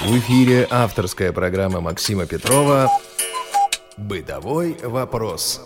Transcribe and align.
В 0.00 0.18
эфире 0.18 0.66
авторская 0.70 1.32
программа 1.32 1.80
Максима 1.80 2.26
Петрова 2.26 2.90
«Бытовой 3.96 4.76
вопрос». 4.82 5.60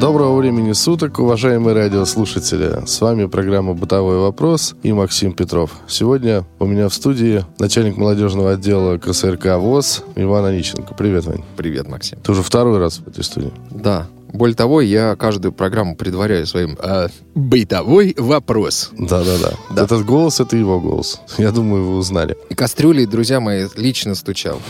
Доброго 0.00 0.36
времени 0.36 0.72
суток, 0.72 1.18
уважаемые 1.20 1.74
радиослушатели. 1.74 2.84
С 2.86 3.00
вами 3.00 3.26
программа 3.26 3.74
«Бытовой 3.74 4.18
вопрос» 4.18 4.74
и 4.82 4.92
Максим 4.92 5.32
Петров. 5.32 5.70
Сегодня 5.86 6.44
у 6.58 6.66
меня 6.66 6.88
в 6.88 6.94
студии 6.94 7.44
начальник 7.58 7.96
молодежного 7.96 8.52
отдела 8.52 8.98
КСРК 8.98 9.56
ВОЗ 9.56 10.02
Иван 10.16 10.46
Онищенко. 10.46 10.94
Привет, 10.94 11.24
Вань. 11.24 11.44
Привет, 11.56 11.88
Максим. 11.88 12.18
Ты 12.20 12.32
уже 12.32 12.42
второй 12.42 12.78
раз 12.78 12.98
в 12.98 13.08
этой 13.08 13.22
студии. 13.22 13.52
Да. 13.70 14.08
Более 14.34 14.56
того, 14.56 14.80
я 14.80 15.14
каждую 15.14 15.52
программу 15.52 15.94
предваряю 15.94 16.44
своим 16.48 16.76
э, 16.82 17.06
бытовой 17.36 18.16
вопрос. 18.18 18.90
Да-да-да. 18.98 19.52
Да. 19.70 19.84
Этот 19.84 20.04
голос— 20.04 20.40
это 20.40 20.56
его 20.56 20.80
голос. 20.80 21.20
Я 21.38 21.52
думаю, 21.52 21.84
вы 21.84 21.96
узнали. 21.98 22.36
И 22.50 22.54
кастрюли, 22.56 23.04
друзья 23.04 23.38
мои, 23.38 23.68
лично 23.76 24.16
стучал. 24.16 24.60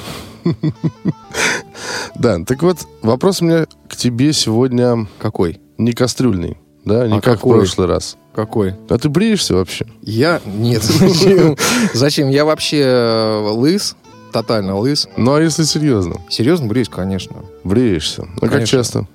Да, 2.14 2.38
так 2.45 2.62
вот, 2.62 2.78
вопрос 3.00 3.41
у 3.41 3.46
меня 3.46 3.66
к 3.88 3.96
тебе 3.96 4.34
сегодня 4.34 5.06
Какой? 5.19 5.58
не 5.78 5.92
кастрюльный, 5.94 6.58
да, 6.84 7.08
не 7.08 7.14
А 7.16 7.20
как 7.22 7.36
какой? 7.36 7.56
в 7.56 7.58
прошлый 7.60 7.88
раз. 7.88 8.19
Какой? 8.34 8.74
А 8.91 8.98
ты 8.98 9.08
бреешься 9.08 9.55
вообще? 9.55 9.86
Я? 10.02 10.42
Нет. 10.44 10.83
Зачем? 10.83 11.56
Зачем? 11.94 12.28
Я 12.28 12.44
вообще 12.44 12.80
э, 12.80 13.48
лыс, 13.50 13.96
тотально 14.30 14.77
лыс. 14.78 15.08
Ну, 15.16 15.33
а 15.34 15.41
если 15.41 15.62
серьезно? 15.62 16.20
Серьезно 16.28 16.66
бреюсь, 16.66 16.91
конечно. 16.91 17.36
Бреешься. 17.64 18.28
Ну, 18.42 18.48
как 18.48 18.66
часто? 18.66 19.06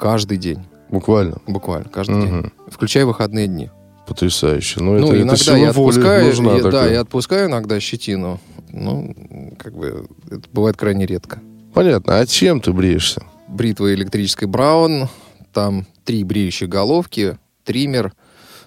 Каждый 0.00 0.38
день. 0.38 0.60
Bуквально. 0.88 1.36
Буквально, 1.46 1.88
каждый 1.90 2.22
день. 2.22 2.30
Мгм. 2.30 2.52
Включая 2.68 3.04
выходные 3.04 3.46
дни. 3.46 3.68
Потрясающе. 4.06 4.80
Ну, 4.80 4.92
Ну, 4.92 4.96
это, 4.96 5.06
это 5.08 5.22
иногда 5.22 5.36
сила 5.36 5.54
я 5.56 5.72
воли 5.72 5.90
отпускаю, 5.90 6.26
нужна 6.26 6.54
я- 6.56 6.62
да, 6.62 6.86
я 6.88 7.00
отпускаю 7.02 7.48
иногда 7.50 7.78
щетину. 7.78 8.40
Ну, 8.72 9.14
как 9.58 9.74
бы, 9.76 10.06
это 10.30 10.42
бывает 10.52 10.76
крайне 10.78 11.04
редко. 11.06 11.40
Понятно. 11.74 12.18
А 12.18 12.26
чем 12.26 12.60
ты 12.60 12.72
бреешься? 12.72 13.22
бритва 13.46 13.92
электрической 13.94 14.48
Браун, 14.48 15.08
там 15.52 15.84
три 16.04 16.24
бреющие 16.24 16.68
головки, 16.68 17.36
триммер. 17.64 18.12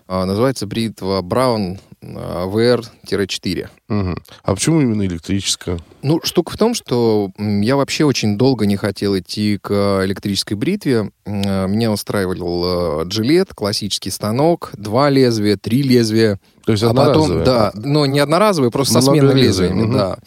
А, 0.08 0.26
называется 0.26 0.68
бритва 0.68 1.22
Браун 1.22 1.80
VR-4. 2.04 3.68
Мгм. 3.90 4.18
А 4.44 4.54
почему 4.54 4.82
именно 4.82 5.06
электрическая? 5.06 5.80
Ну, 6.02 6.20
штука 6.24 6.52
в 6.54 6.58
том, 6.58 6.74
что 6.74 7.32
я 7.38 7.76
вообще 7.76 8.06
очень 8.06 8.38
долго 8.38 8.66
не 8.66 8.76
хотел 8.76 9.18
идти 9.18 9.58
к 9.62 10.02
электрической 10.06 10.58
бритве. 10.58 11.12
А, 11.26 11.68
Меня 11.68 11.92
устраивал 11.92 13.06
джилет, 13.08 13.54
классический 13.54 14.10
станок, 14.10 14.72
два 14.78 15.10
лезвия, 15.10 15.58
три 15.58 15.82
лезвия. 15.82 16.40
То 16.66 16.72
есть 16.74 16.84
А 16.84 16.90
одноразовая? 16.90 17.40
потом, 17.40 17.44
да, 17.44 17.72
но 17.76 18.06
не 18.06 18.20
одноразовые, 18.20 18.72
просто 18.72 18.96
Ну, 18.96 19.00
со 19.02 19.06
сменными 19.08 19.26
много 19.32 19.40
лезвиями, 19.42 19.84
мгм. 19.84 19.94
да. 19.94 20.18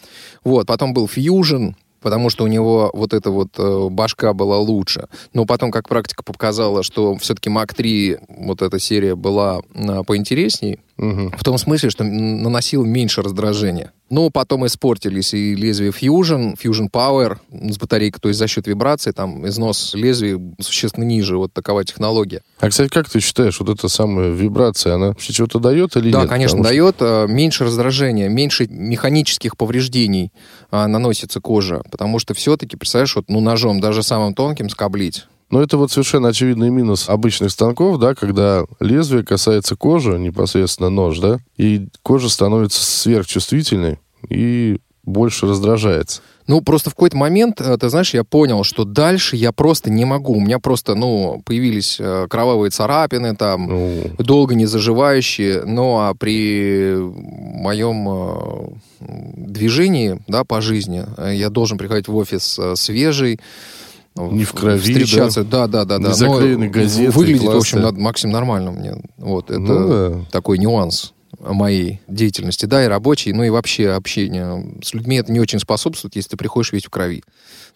Вот, 0.43 0.67
потом 0.67 0.93
был 0.93 1.05
Fusion, 1.07 1.73
потому 1.99 2.29
что 2.29 2.43
у 2.43 2.47
него 2.47 2.91
вот 2.93 3.13
эта 3.13 3.31
вот 3.31 3.49
э, 3.57 3.87
башка 3.89 4.33
была 4.33 4.59
лучше. 4.59 5.07
Но 5.33 5.45
потом, 5.45 5.71
как 5.71 5.89
практика 5.89 6.23
показала, 6.23 6.83
что 6.83 7.15
все-таки 7.17 7.49
Mac 7.49 7.73
3, 7.75 8.17
вот 8.29 8.61
эта 8.61 8.77
серия 8.79 9.15
была 9.15 9.61
э, 9.73 10.03
поинтересней, 10.05 10.79
Мгм. 10.97 11.31
в 11.37 11.43
том 11.43 11.57
смысле, 11.57 11.89
что 11.89 12.03
наносил 12.03 12.83
меньше 12.83 13.21
раздражения. 13.21 13.91
Но 14.09 14.29
потом 14.29 14.65
испортились 14.65 15.33
и 15.33 15.53
лезвие 15.53 15.91
Fusion, 15.91 16.57
Fusion 16.57 16.89
Power 16.91 17.37
с 17.51 17.77
батарейкой, 17.77 18.19
то 18.21 18.29
есть 18.29 18.39
за 18.39 18.47
счет 18.47 18.65
вибрации, 18.67 19.11
там 19.11 19.45
износ 19.47 19.93
лезвий 19.93 20.39
существенно 20.61 21.03
ниже, 21.03 21.37
вот 21.37 21.53
такова 21.53 21.83
технология. 21.83 22.41
А, 22.59 22.69
кстати, 22.69 22.89
как 22.89 23.09
ты 23.09 23.19
считаешь, 23.19 23.59
вот 23.59 23.69
эта 23.69 23.87
самая 23.89 24.29
вибрация, 24.31 24.95
она 24.95 25.07
вообще 25.09 25.33
что-то 25.33 25.59
дает 25.59 25.95
или 25.97 26.11
Да, 26.11 26.21
нет? 26.21 26.29
конечно, 26.29 26.57
Потому 26.57 26.63
что- 26.63 26.73
дает 26.73 27.29
э, 27.29 27.31
меньше 27.31 27.65
раздражения, 27.65 28.29
меньше 28.29 28.67
механических 28.69 29.57
повреждений 29.57 30.31
а, 30.71 30.87
наносится 30.87 31.39
коже. 31.41 31.81
Потому 31.91 32.19
что 32.19 32.33
все-таки, 32.33 32.75
представляешь, 32.77 33.15
вот 33.15 33.25
ну, 33.27 33.39
ножом, 33.41 33.79
даже 33.81 34.03
самым 34.03 34.33
тонким, 34.33 34.69
скоблить. 34.69 35.25
Но 35.49 35.61
это 35.61 35.77
вот 35.77 35.91
совершенно 35.91 36.29
очевидный 36.29 36.69
минус 36.69 37.07
обычных 37.09 37.51
станков, 37.51 37.99
да, 37.99 38.15
когда 38.15 38.65
лезвие 38.79 39.23
касается 39.23 39.75
кожи, 39.75 40.19
непосредственно 40.19 40.89
нож, 40.89 41.19
да, 41.19 41.39
и 41.57 41.87
кожа 42.03 42.29
становится 42.29 42.83
сверхчувствительной 42.83 43.99
и 44.29 44.79
больше 45.03 45.47
раздражается. 45.47 46.21
Ну, 46.47 46.61
просто 46.61 46.89
в 46.89 46.95
какой-то 46.95 47.15
момент, 47.15 47.61
э, 47.61 47.77
ты 47.77 47.89
знаешь, 47.89 48.13
я 48.13 48.23
понял, 48.23 48.63
что 48.63 48.83
дальше 48.83 49.37
я 49.37 49.53
просто 49.53 49.89
не 49.89 50.05
могу. 50.05 50.33
У 50.33 50.41
меня 50.41 50.59
просто, 50.59 50.95
ну, 50.95 51.41
появились 51.45 51.97
э, 51.99 52.27
кровавые 52.29 52.71
царапины 52.71 53.35
там, 53.35 53.67
Ну, 53.67 54.03
долго 54.17 54.53
не 54.53 54.65
заживающие, 54.65 55.63
но 55.63 56.07
а 56.07 56.13
при 56.13 56.93
моем 56.97 58.07
э, 58.09 58.67
движении, 58.99 60.19
да, 60.27 60.43
по 60.43 60.61
жизни, 60.61 61.05
я 61.33 61.49
должен 61.49 61.77
приходить 61.77 62.09
в 62.09 62.15
офис 62.15 62.59
свежий, 62.75 63.39
Не 64.17 64.43
в 64.43 64.53
крови, 64.53 64.79
встречаться, 64.79 65.43
да, 65.43 65.67
да, 65.67 65.85
да, 65.85 65.99
да. 65.99 66.09
Не 66.09 66.13
заклеенной 66.13 66.67
Но 66.67 66.73
газетой, 66.73 67.11
Выглядит, 67.13 67.43
в 67.43 67.57
общем, 67.57 67.81
над- 67.81 67.97
Максим 67.97 68.31
нормально 68.31 68.71
мне. 68.71 68.95
Вот 69.17 69.49
это 69.49 69.59
ну 69.59 69.87
да. 69.87 70.25
такой 70.31 70.57
нюанс 70.57 71.13
моей 71.39 72.01
деятельности, 72.07 72.65
да, 72.65 72.83
и 72.83 72.87
рабочей, 72.87 73.33
ну 73.33 73.43
и 73.43 73.49
вообще 73.49 73.89
общение 73.91 74.79
с 74.83 74.93
людьми 74.93 75.17
это 75.17 75.31
не 75.31 75.39
очень 75.39 75.59
способствует, 75.59 76.15
если 76.15 76.29
ты 76.31 76.37
приходишь 76.37 76.71
весь 76.71 76.85
в 76.85 76.89
крови, 76.89 77.23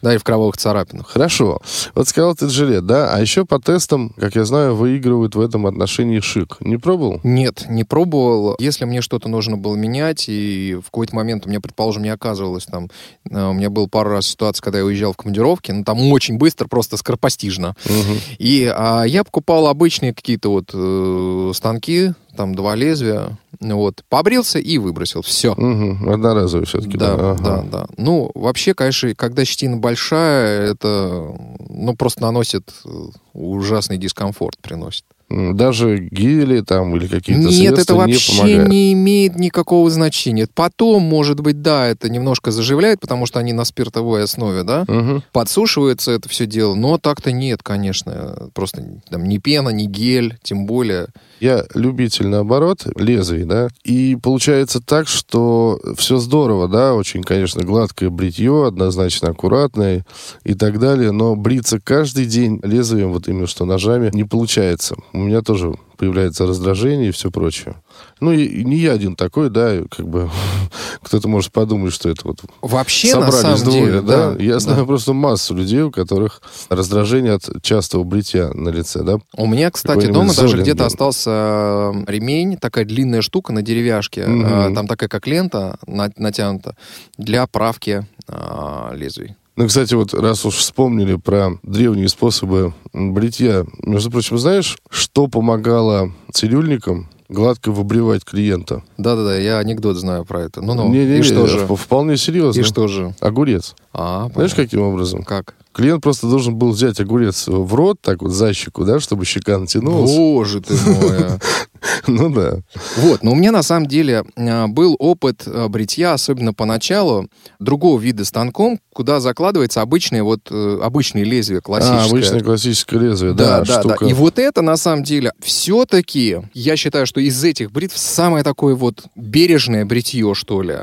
да, 0.01 0.13
и 0.13 0.17
в 0.17 0.23
кровавых 0.23 0.57
царапинах. 0.57 1.07
Хорошо. 1.09 1.59
Вот 1.95 2.07
сказал 2.07 2.35
ты 2.35 2.49
жилет, 2.49 2.85
да? 2.85 3.13
А 3.13 3.19
еще 3.19 3.45
по 3.45 3.59
тестам, 3.59 4.13
как 4.17 4.35
я 4.35 4.45
знаю, 4.45 4.75
выигрывает 4.75 5.35
в 5.35 5.41
этом 5.41 5.65
отношении 5.67 6.19
шик. 6.19 6.57
Не 6.61 6.77
пробовал? 6.77 7.19
Нет, 7.23 7.65
не 7.69 7.83
пробовал. 7.83 8.55
Если 8.59 8.85
мне 8.85 9.01
что-то 9.01 9.29
нужно 9.29 9.57
было 9.57 9.75
менять, 9.75 10.25
и 10.27 10.75
в 10.81 10.85
какой-то 10.85 11.15
момент 11.15 11.45
у 11.45 11.49
меня, 11.49 11.59
предположим, 11.61 12.03
не 12.03 12.09
оказывалось 12.09 12.65
там... 12.65 12.89
э, 13.29 13.43
У 13.49 13.53
меня 13.53 13.69
был 13.69 13.87
пару 13.87 14.11
раз 14.11 14.27
ситуация, 14.27 14.63
когда 14.63 14.79
я 14.79 14.85
уезжал 14.85 15.13
в 15.13 15.17
командировки, 15.17 15.71
ну, 15.71 15.83
там 15.83 15.99
очень 16.11 16.37
быстро, 16.37 16.67
просто 16.67 16.97
скоропостижно. 16.97 17.75
Мгм. 17.85 18.17
И 18.39 18.71
а, 18.73 19.03
я 19.03 19.23
покупал 19.23 19.67
обычные 19.67 20.13
какие-то 20.13 20.49
вот 20.51 20.71
э, 20.73 21.51
станки, 21.53 22.13
там 22.35 22.55
два 22.55 22.75
лезвия, 22.75 23.37
вот, 23.59 24.03
побрился 24.09 24.57
и 24.57 24.77
выбросил. 24.77 25.21
Все. 25.21 25.53
Мгм. 25.55 26.09
Одноразовый 26.09 26.65
все-таки, 26.65 26.97
да? 26.97 27.15
Да, 27.15 27.31
Ага. 27.31 27.43
да, 27.43 27.63
да. 27.79 27.85
Ну, 27.97 28.31
вообще, 28.35 28.73
конечно, 28.73 29.13
когда 29.15 29.43
щетина 29.43 29.77
большая, 29.91 30.71
это, 30.71 31.35
ну, 31.69 31.95
просто 31.95 32.21
наносит 32.21 32.73
э, 32.85 32.89
ужасный 33.33 33.97
дискомфорт, 33.97 34.57
приносит. 34.61 35.03
Даже 35.29 35.97
гели 36.11 36.59
там 36.59 36.93
или 36.97 37.07
какие-то 37.07 37.41
Нет, 37.41 37.53
средства 37.53 37.81
это 37.81 37.93
не 37.93 37.99
вообще 37.99 38.37
помогают. 38.41 38.69
не 38.69 38.91
имеет 38.91 39.35
никакого 39.37 39.89
значения. 39.89 40.45
Потом, 40.53 41.03
может 41.03 41.39
быть, 41.39 41.61
да, 41.61 41.87
это 41.87 42.09
немножко 42.09 42.51
заживляет, 42.51 42.99
потому 42.99 43.25
что 43.25 43.39
они 43.39 43.53
на 43.53 43.63
спиртовой 43.63 44.23
основе, 44.23 44.63
да, 44.63 44.83
Мгм. 44.89 45.23
подсушивается 45.31 46.11
это 46.11 46.27
все 46.27 46.45
дело, 46.45 46.75
но 46.75 46.97
так-то 46.97 47.31
нет, 47.31 47.63
конечно. 47.63 48.49
Просто 48.53 48.83
там 49.09 49.23
ни 49.23 49.37
пена, 49.37 49.69
ни 49.69 49.85
гель, 49.85 50.37
тем 50.43 50.65
более. 50.65 51.07
Я 51.39 51.63
любитель, 51.75 52.27
наоборот, 52.27 52.85
лезвий, 52.97 53.45
да, 53.45 53.69
и 53.85 54.17
получается 54.21 54.81
так, 54.81 55.07
что 55.07 55.79
все 55.97 56.17
здорово, 56.17 56.67
да, 56.67 56.93
очень, 56.93 57.23
конечно, 57.23 57.63
гладкое 57.63 58.09
бритье, 58.09 58.67
однозначно 58.67 59.29
аккуратное 59.29 60.05
и 60.43 60.53
так 60.55 60.77
далее, 60.77 61.11
но 61.11 61.35
бриться 61.37 61.79
каждый 61.79 62.25
день 62.25 62.59
лезвием, 62.63 63.13
вот 63.13 63.20
именно 63.27 63.47
что 63.47 63.65
ножами, 63.65 64.09
не 64.13 64.23
получается. 64.23 64.95
У 65.13 65.19
меня 65.19 65.41
тоже 65.41 65.73
появляется 66.01 66.47
раздражение 66.47 67.09
и 67.09 67.11
все 67.11 67.29
прочее. 67.29 67.75
Ну, 68.19 68.31
и, 68.31 68.43
и 68.43 68.63
не 68.63 68.77
я 68.77 68.93
один 68.93 69.15
такой, 69.15 69.51
да, 69.51 69.81
как 69.91 70.07
бы 70.07 70.31
кто-то 71.03 71.27
может 71.27 71.51
подумать, 71.51 71.93
что 71.93 72.09
это 72.09 72.21
вот 72.23 72.39
Вообще, 72.61 73.15
на 73.15 73.31
собрались 73.31 73.59
самом 73.59 73.71
двое, 73.71 73.85
деле, 73.85 74.01
да? 74.01 74.31
да. 74.31 74.43
Я 74.43 74.53
да. 74.53 74.59
знаю 74.59 74.87
просто 74.87 75.13
массу 75.13 75.53
людей, 75.53 75.83
у 75.83 75.91
которых 75.91 76.41
раздражение 76.69 77.33
от 77.33 77.61
частого 77.61 78.03
бритья 78.03 78.49
на 78.49 78.69
лице, 78.69 79.03
да? 79.03 79.19
У 79.37 79.45
меня, 79.45 79.69
кстати, 79.69 80.07
дома 80.07 80.33
даже 80.33 80.57
где-то 80.57 80.87
остался 80.87 81.29
э, 81.29 82.03
ремень, 82.07 82.57
такая 82.57 82.85
длинная 82.85 83.21
штука 83.21 83.53
на 83.53 83.61
деревяшке, 83.61 84.21
э, 84.21 84.71
там 84.73 84.87
такая 84.87 85.07
как 85.07 85.27
лента 85.27 85.77
на- 85.85 86.11
натянута 86.17 86.75
для 87.19 87.45
правки 87.45 88.07
э, 88.27 88.89
лезвий. 88.95 89.35
Ну, 89.57 89.67
кстати, 89.67 89.93
вот 89.93 90.13
раз 90.13 90.45
уж 90.45 90.55
вспомнили 90.55 91.15
про 91.15 91.51
древние 91.63 92.07
способы 92.07 92.73
бритья, 92.93 93.65
между 93.83 94.09
прочим, 94.09 94.37
знаешь, 94.37 94.77
что 94.89 95.27
помогало 95.27 96.11
цирюльникам 96.31 97.09
гладко 97.27 97.71
выбривать 97.71 98.23
клиента? 98.23 98.83
Да-да-да, 98.97 99.37
я 99.37 99.59
анекдот 99.59 99.97
знаю 99.97 100.25
про 100.25 100.41
это. 100.41 100.61
Ну-ну, 100.61 100.87
Не-не-не, 100.89 101.19
и 101.19 101.21
что 101.23 101.47
же? 101.47 101.59
вп- 101.59 101.75
Вполне 101.75 102.17
серьезно. 102.17 102.59
И 102.59 102.63
что 102.63 102.87
же? 102.87 103.13
Огурец. 103.19 103.75
А, 103.93 104.29
Знаешь, 104.33 104.51
понятно. 104.51 104.63
каким 104.63 104.81
образом? 104.81 105.23
Как? 105.23 105.55
Клиент 105.73 106.03
просто 106.03 106.27
должен 106.27 106.55
был 106.55 106.71
взять 106.71 106.99
огурец 106.99 107.47
в 107.47 107.73
рот, 107.73 107.99
так 108.01 108.21
вот, 108.21 108.31
за 108.31 108.53
щеку, 108.53 108.83
да, 108.83 108.99
чтобы 108.99 109.25
щека 109.25 109.57
натянулась. 109.57 110.11
Боже 110.11 110.61
ты 110.61 110.73
мой. 110.85 111.17
а. 111.19 111.39
Ну 112.07 112.29
да. 112.29 112.59
Вот, 112.97 113.23
но 113.23 113.31
у 113.31 113.35
меня 113.35 113.51
на 113.51 113.63
самом 113.63 113.87
деле 113.87 114.23
а, 114.35 114.67
был 114.67 114.95
опыт 114.99 115.43
а, 115.47 115.67
бритья, 115.67 116.13
особенно 116.13 116.53
поначалу, 116.53 117.27
другого 117.59 117.99
вида 117.99 118.23
станком, 118.25 118.79
куда 118.93 119.19
закладывается 119.19 119.81
обычные 119.81 120.21
вот 120.23 120.41
э, 120.51 120.79
обычные 120.81 121.23
лезвия 121.23 121.59
классическое. 121.61 122.01
А, 122.03 122.05
обычное 122.05 122.41
классическое 122.41 122.99
лезвие, 122.99 123.33
Да, 123.33 123.59
да, 123.59 123.65
да, 123.65 123.65
да. 123.65 123.79
штука. 123.81 124.05
И 124.05 124.13
вот 124.13 124.37
это, 124.37 124.61
на 124.61 124.77
самом 124.77 125.03
деле, 125.03 125.31
все-таки, 125.41 126.37
я 126.53 126.75
считаю, 126.75 127.05
что 127.07 127.19
из 127.19 127.43
этих 127.43 127.71
бритв 127.71 127.97
самое 127.97 128.43
такое 128.43 128.75
вот 128.75 129.05
бережное 129.15 129.85
бритье, 129.85 130.33
что 130.35 130.61
ли. 130.61 130.77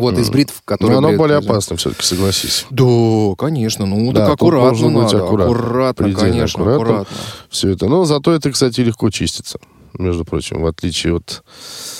Вот 0.00 0.18
из 0.18 0.30
бритв, 0.30 0.62
которые... 0.64 1.00
Но 1.00 1.08
оно 1.08 1.16
более 1.16 1.38
опасно 1.38 1.76
все-таки, 1.76 2.04
согласись. 2.04 2.66
Да, 2.70 2.84
конечно. 3.36 3.86
Ну, 3.86 4.12
Да, 4.12 4.26
так 4.26 4.34
аккуратно 4.34 4.88
быть 4.88 5.12
надо. 5.12 5.24
аккуратно. 5.24 5.52
Аккуратно, 5.54 6.12
конечно, 6.12 6.62
аккуратно. 6.62 6.82
аккуратно. 7.00 7.16
Все 7.50 7.70
это. 7.70 7.86
Но 7.86 8.04
зато 8.04 8.32
это, 8.32 8.50
кстати, 8.50 8.80
легко 8.80 9.10
чистится. 9.10 9.58
Между 9.98 10.24
прочим, 10.24 10.62
в 10.62 10.66
отличие 10.66 11.16
от 11.16 11.42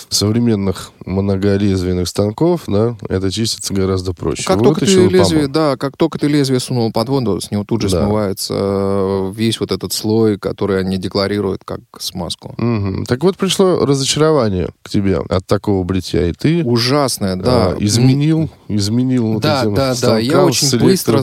современных 0.09 0.91
многолезвийных 1.05 2.07
станков, 2.07 2.63
да, 2.67 2.95
это 3.07 3.31
чистится 3.31 3.73
гораздо 3.73 4.13
проще. 4.13 4.43
Как 4.45 4.61
только 4.61 4.81
ты 4.85 5.07
лезвие, 5.07 5.47
да, 5.47 5.77
как 5.77 5.97
только 5.97 6.17
ты 6.19 6.27
лезвие 6.27 6.59
сунул 6.59 6.91
под 6.91 7.09
воду, 7.09 7.39
с 7.41 7.51
него 7.51 7.63
тут 7.63 7.81
же 7.81 7.89
Да. 7.89 8.03
смывается 8.03 8.53
э, 8.57 9.33
весь 9.35 9.59
вот 9.59 9.71
этот 9.71 9.93
слой, 9.93 10.37
который 10.37 10.79
они 10.79 10.97
декларируют 10.97 11.63
как 11.65 11.81
смазку. 11.99 12.55
Мгм. 12.57 13.05
Так 13.05 13.23
вот, 13.23 13.37
пришло 13.37 13.85
разочарование 13.85 14.69
к 14.83 14.89
тебе 14.89 15.17
от 15.17 15.45
такого 15.45 15.83
бритья, 15.83 16.27
и 16.27 16.33
ты 16.33 16.63
Ужасное, 16.63 17.35
да. 17.35 17.69
а, 17.71 17.75
изменил, 17.79 18.49
изменил 18.67 19.33
вот 19.33 19.43
Да, 19.43 19.61
этим 19.61 19.73
да, 19.73 19.95
да. 20.01 20.19
Я 20.19 20.43
очень 20.45 20.77
быстро 20.79 21.21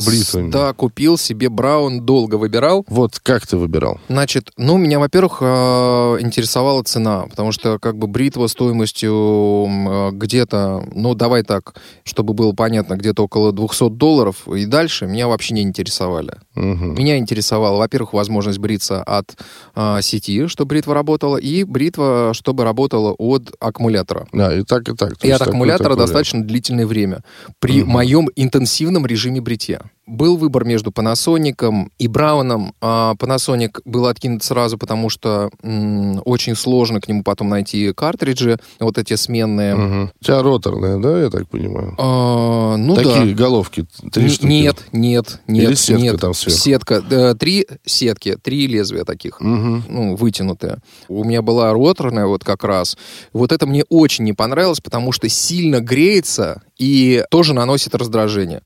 да, 0.50 0.72
купил 0.72 1.18
себе 1.18 1.48
Браун, 1.48 2.02
долго 2.02 2.36
выбирал. 2.36 2.84
Вот 2.88 3.18
как 3.20 3.46
ты 3.46 3.56
выбирал? 3.56 4.00
Значит, 4.08 4.50
ну, 4.56 4.76
меня, 4.76 4.98
во-первых, 4.98 5.38
э, 5.40 6.18
интересовала 6.56 6.82
цена, 6.82 7.26
потому 7.28 7.52
что 7.52 7.78
как 7.78 7.98
бы 7.98 8.06
бритва 8.06 8.46
стоимостью 8.46 9.66
э, 9.68 10.10
где-то, 10.12 10.84
ну, 10.94 11.14
давай 11.14 11.42
так, 11.42 11.74
чтобы 12.04 12.32
было 12.32 12.52
понятно, 12.52 12.94
где-то 12.94 13.24
около 13.24 13.52
200 13.52 13.90
долларов 13.90 14.48
и 14.48 14.64
дальше 14.64 15.06
меня 15.06 15.28
вообще 15.28 15.54
не 15.54 15.62
интересовали. 15.62 16.32
Мгм. 16.54 16.94
Меня 16.94 17.18
интересовала, 17.18 17.76
во-первых, 17.78 18.14
возможность 18.14 18.58
бриться 18.58 19.02
от 19.02 19.36
а, 19.74 20.00
сети, 20.00 20.46
чтобы 20.46 20.68
бритва 20.70 20.94
работала, 20.94 21.36
и 21.36 21.64
бритва, 21.64 22.32
чтобы 22.32 22.64
работала 22.64 23.12
от 23.12 23.54
аккумулятора. 23.60 24.26
Да, 24.32 24.54
и 24.54 24.62
так, 24.62 24.88
и 24.88 24.94
так. 24.94 25.12
И 25.22 25.30
от 25.30 25.42
аккумулятора 25.42 25.90
такой 25.90 26.04
достаточно 26.04 26.42
длительное 26.42 26.86
время 26.86 27.22
при 27.58 27.82
Мгм. 27.82 27.90
моем 27.90 28.28
интенсивном 28.34 29.04
режиме 29.06 29.40
бритья. 29.40 29.82
Был 30.06 30.36
выбор 30.36 30.64
между 30.64 30.90
Panasonic 30.90 31.88
и 31.98 32.06
Брауном. 32.06 32.74
А 32.80 33.14
Panasonic 33.16 33.80
был 33.84 34.06
откинут 34.06 34.44
сразу, 34.44 34.78
потому 34.78 35.10
что 35.10 35.50
м, 35.64 36.22
очень 36.24 36.54
сложно 36.54 37.00
к 37.00 37.08
нему 37.08 37.24
потом 37.24 37.48
найти 37.48 37.92
картриджи, 37.92 38.58
вот 38.78 38.98
эти 38.98 39.14
сменные. 39.16 39.74
Мгм. 39.74 40.12
У 40.20 40.24
тебя 40.24 40.42
роторная, 40.42 40.98
да, 40.98 41.22
я 41.22 41.28
так 41.30 41.48
понимаю? 41.48 41.94
А, 41.98 42.76
ну 42.76 42.94
Такие 42.94 43.34
да. 43.34 43.44
головки, 43.44 43.84
три 44.12 44.24
Н- 44.24 44.30
штуки. 44.30 44.46
Нет, 44.46 44.76
нет, 44.92 45.40
нет. 45.48 45.64
Или 45.64 45.74
сетка 45.74 46.02
нет. 46.02 46.20
там 46.20 46.34
сверху? 46.34 46.58
Сетка. 46.60 47.02
э, 47.10 47.34
Три 47.34 47.66
сетки, 47.84 48.36
три 48.40 48.68
лезвия 48.68 49.02
таких. 49.04 49.40
Мгм. 49.40 49.84
ну, 49.88 50.14
вытянутая. 50.14 50.78
У 51.08 51.24
меня 51.24 51.42
была 51.42 51.72
роторная 51.72 52.26
вот 52.26 52.44
как 52.44 52.62
раз. 52.62 52.96
Вот 53.32 53.50
это 53.50 53.66
мне 53.66 53.82
очень 53.88 54.22
не 54.24 54.32
понравилось, 54.34 54.80
потому 54.80 55.10
что 55.10 55.28
сильно 55.28 55.80
греется 55.80 56.62
и 56.78 57.24
тоже 57.30 57.54
наносит 57.54 57.94
раздражение. 57.96 58.62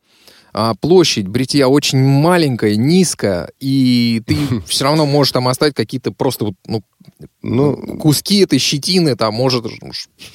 А 0.52 0.74
площадь 0.74 1.28
бритья 1.28 1.68
очень 1.68 1.98
маленькая, 1.98 2.76
низкая, 2.76 3.50
и 3.60 4.22
ты 4.26 4.36
все 4.66 4.84
равно 4.84 5.06
можешь 5.06 5.32
там 5.32 5.48
оставить 5.48 5.74
какие-то 5.74 6.12
просто 6.12 6.46
вот, 6.46 6.54
ну, 6.66 6.82
Ну, 7.42 7.74
куски 7.98 8.40
этой 8.40 8.58
щетины, 8.58 9.16
там, 9.16 9.32
может, 9.32 9.64
в 9.64 9.70
я 9.70 9.92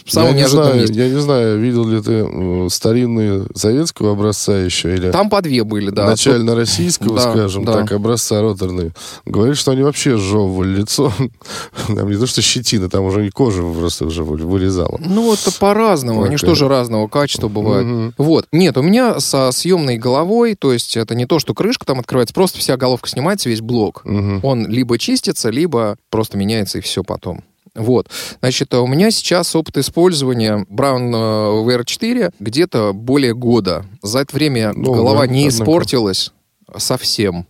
самом 0.07 0.33
не, 0.33 0.39
неожиданном 0.39 0.65
знаю, 0.71 0.81
месте. 0.81 0.95
я 0.99 1.09
не 1.09 1.19
знаю, 1.21 1.59
видел 1.59 1.87
ли 1.87 2.01
ты 2.01 2.11
э, 2.27 2.67
старинные 2.71 3.45
советского 3.53 4.13
образца 4.13 4.57
еще 4.57 4.95
или 4.95 5.11
Там 5.11 5.29
по 5.29 5.43
две 5.43 5.63
были, 5.63 5.91
да. 5.91 6.07
начально-российского, 6.07 7.15
Да, 7.17 7.31
скажем 7.31 7.63
да. 7.63 7.73
так, 7.73 7.91
образца 7.91 8.41
роторные. 8.41 8.91
Говорит, 9.25 9.55
что 9.57 9.71
они 9.71 9.83
вообще 9.83 10.17
сжевывали 10.17 10.77
лицо. 10.79 11.13
Там 11.87 12.09
не 12.09 12.17
то, 12.17 12.25
что 12.25 12.41
щетина, 12.41 12.89
там 12.89 13.03
уже 13.05 13.27
и 13.27 13.29
кожа 13.29 13.61
просто 13.61 14.05
уже 14.05 14.23
вы- 14.23 14.37
вылезала. 14.37 14.99
Ну, 14.99 15.31
это 15.31 15.51
по-разному. 15.59 16.23
Они 16.23 16.37
же 16.37 16.45
тоже 16.45 16.67
разного 16.67 17.07
качества 17.07 17.47
бывают. 17.47 18.13
Вот. 18.17 18.47
Нет, 18.51 18.77
у 18.77 18.81
меня 18.81 19.19
со 19.19 19.51
съемной 19.51 19.97
головой, 19.97 20.55
то 20.55 20.73
есть 20.73 20.97
это 20.97 21.13
не 21.13 21.27
то, 21.27 21.37
что 21.37 21.53
крышка 21.53 21.85
там 21.85 21.99
открывается, 21.99 22.33
просто 22.33 22.57
вся 22.57 22.77
головка 22.77 23.07
снимается, 23.07 23.47
весь 23.49 23.61
блок. 23.61 24.03
Он 24.41 24.67
либо 24.67 24.97
чистится, 24.97 25.51
либо 25.51 25.97
просто 26.09 26.37
меняется 26.37 26.54
и 26.75 26.81
все 26.81 27.03
потом. 27.03 27.43
Вот. 27.75 28.07
Значит, 28.39 28.73
у 28.73 28.87
меня 28.87 29.11
сейчас 29.11 29.53
опыт 29.55 29.77
использования 29.77 30.65
Brown 30.69 31.11
э, 31.13 31.67
VR4 31.67 32.33
где-то 32.39 32.93
более 32.93 33.33
года. 33.33 33.85
За 34.01 34.19
это 34.19 34.33
время 34.35 34.73
Долго, 34.73 34.99
голова 34.99 35.27
не 35.27 35.47
однако. 35.47 35.63
испортилась 35.63 36.31
совсем. 36.77 37.45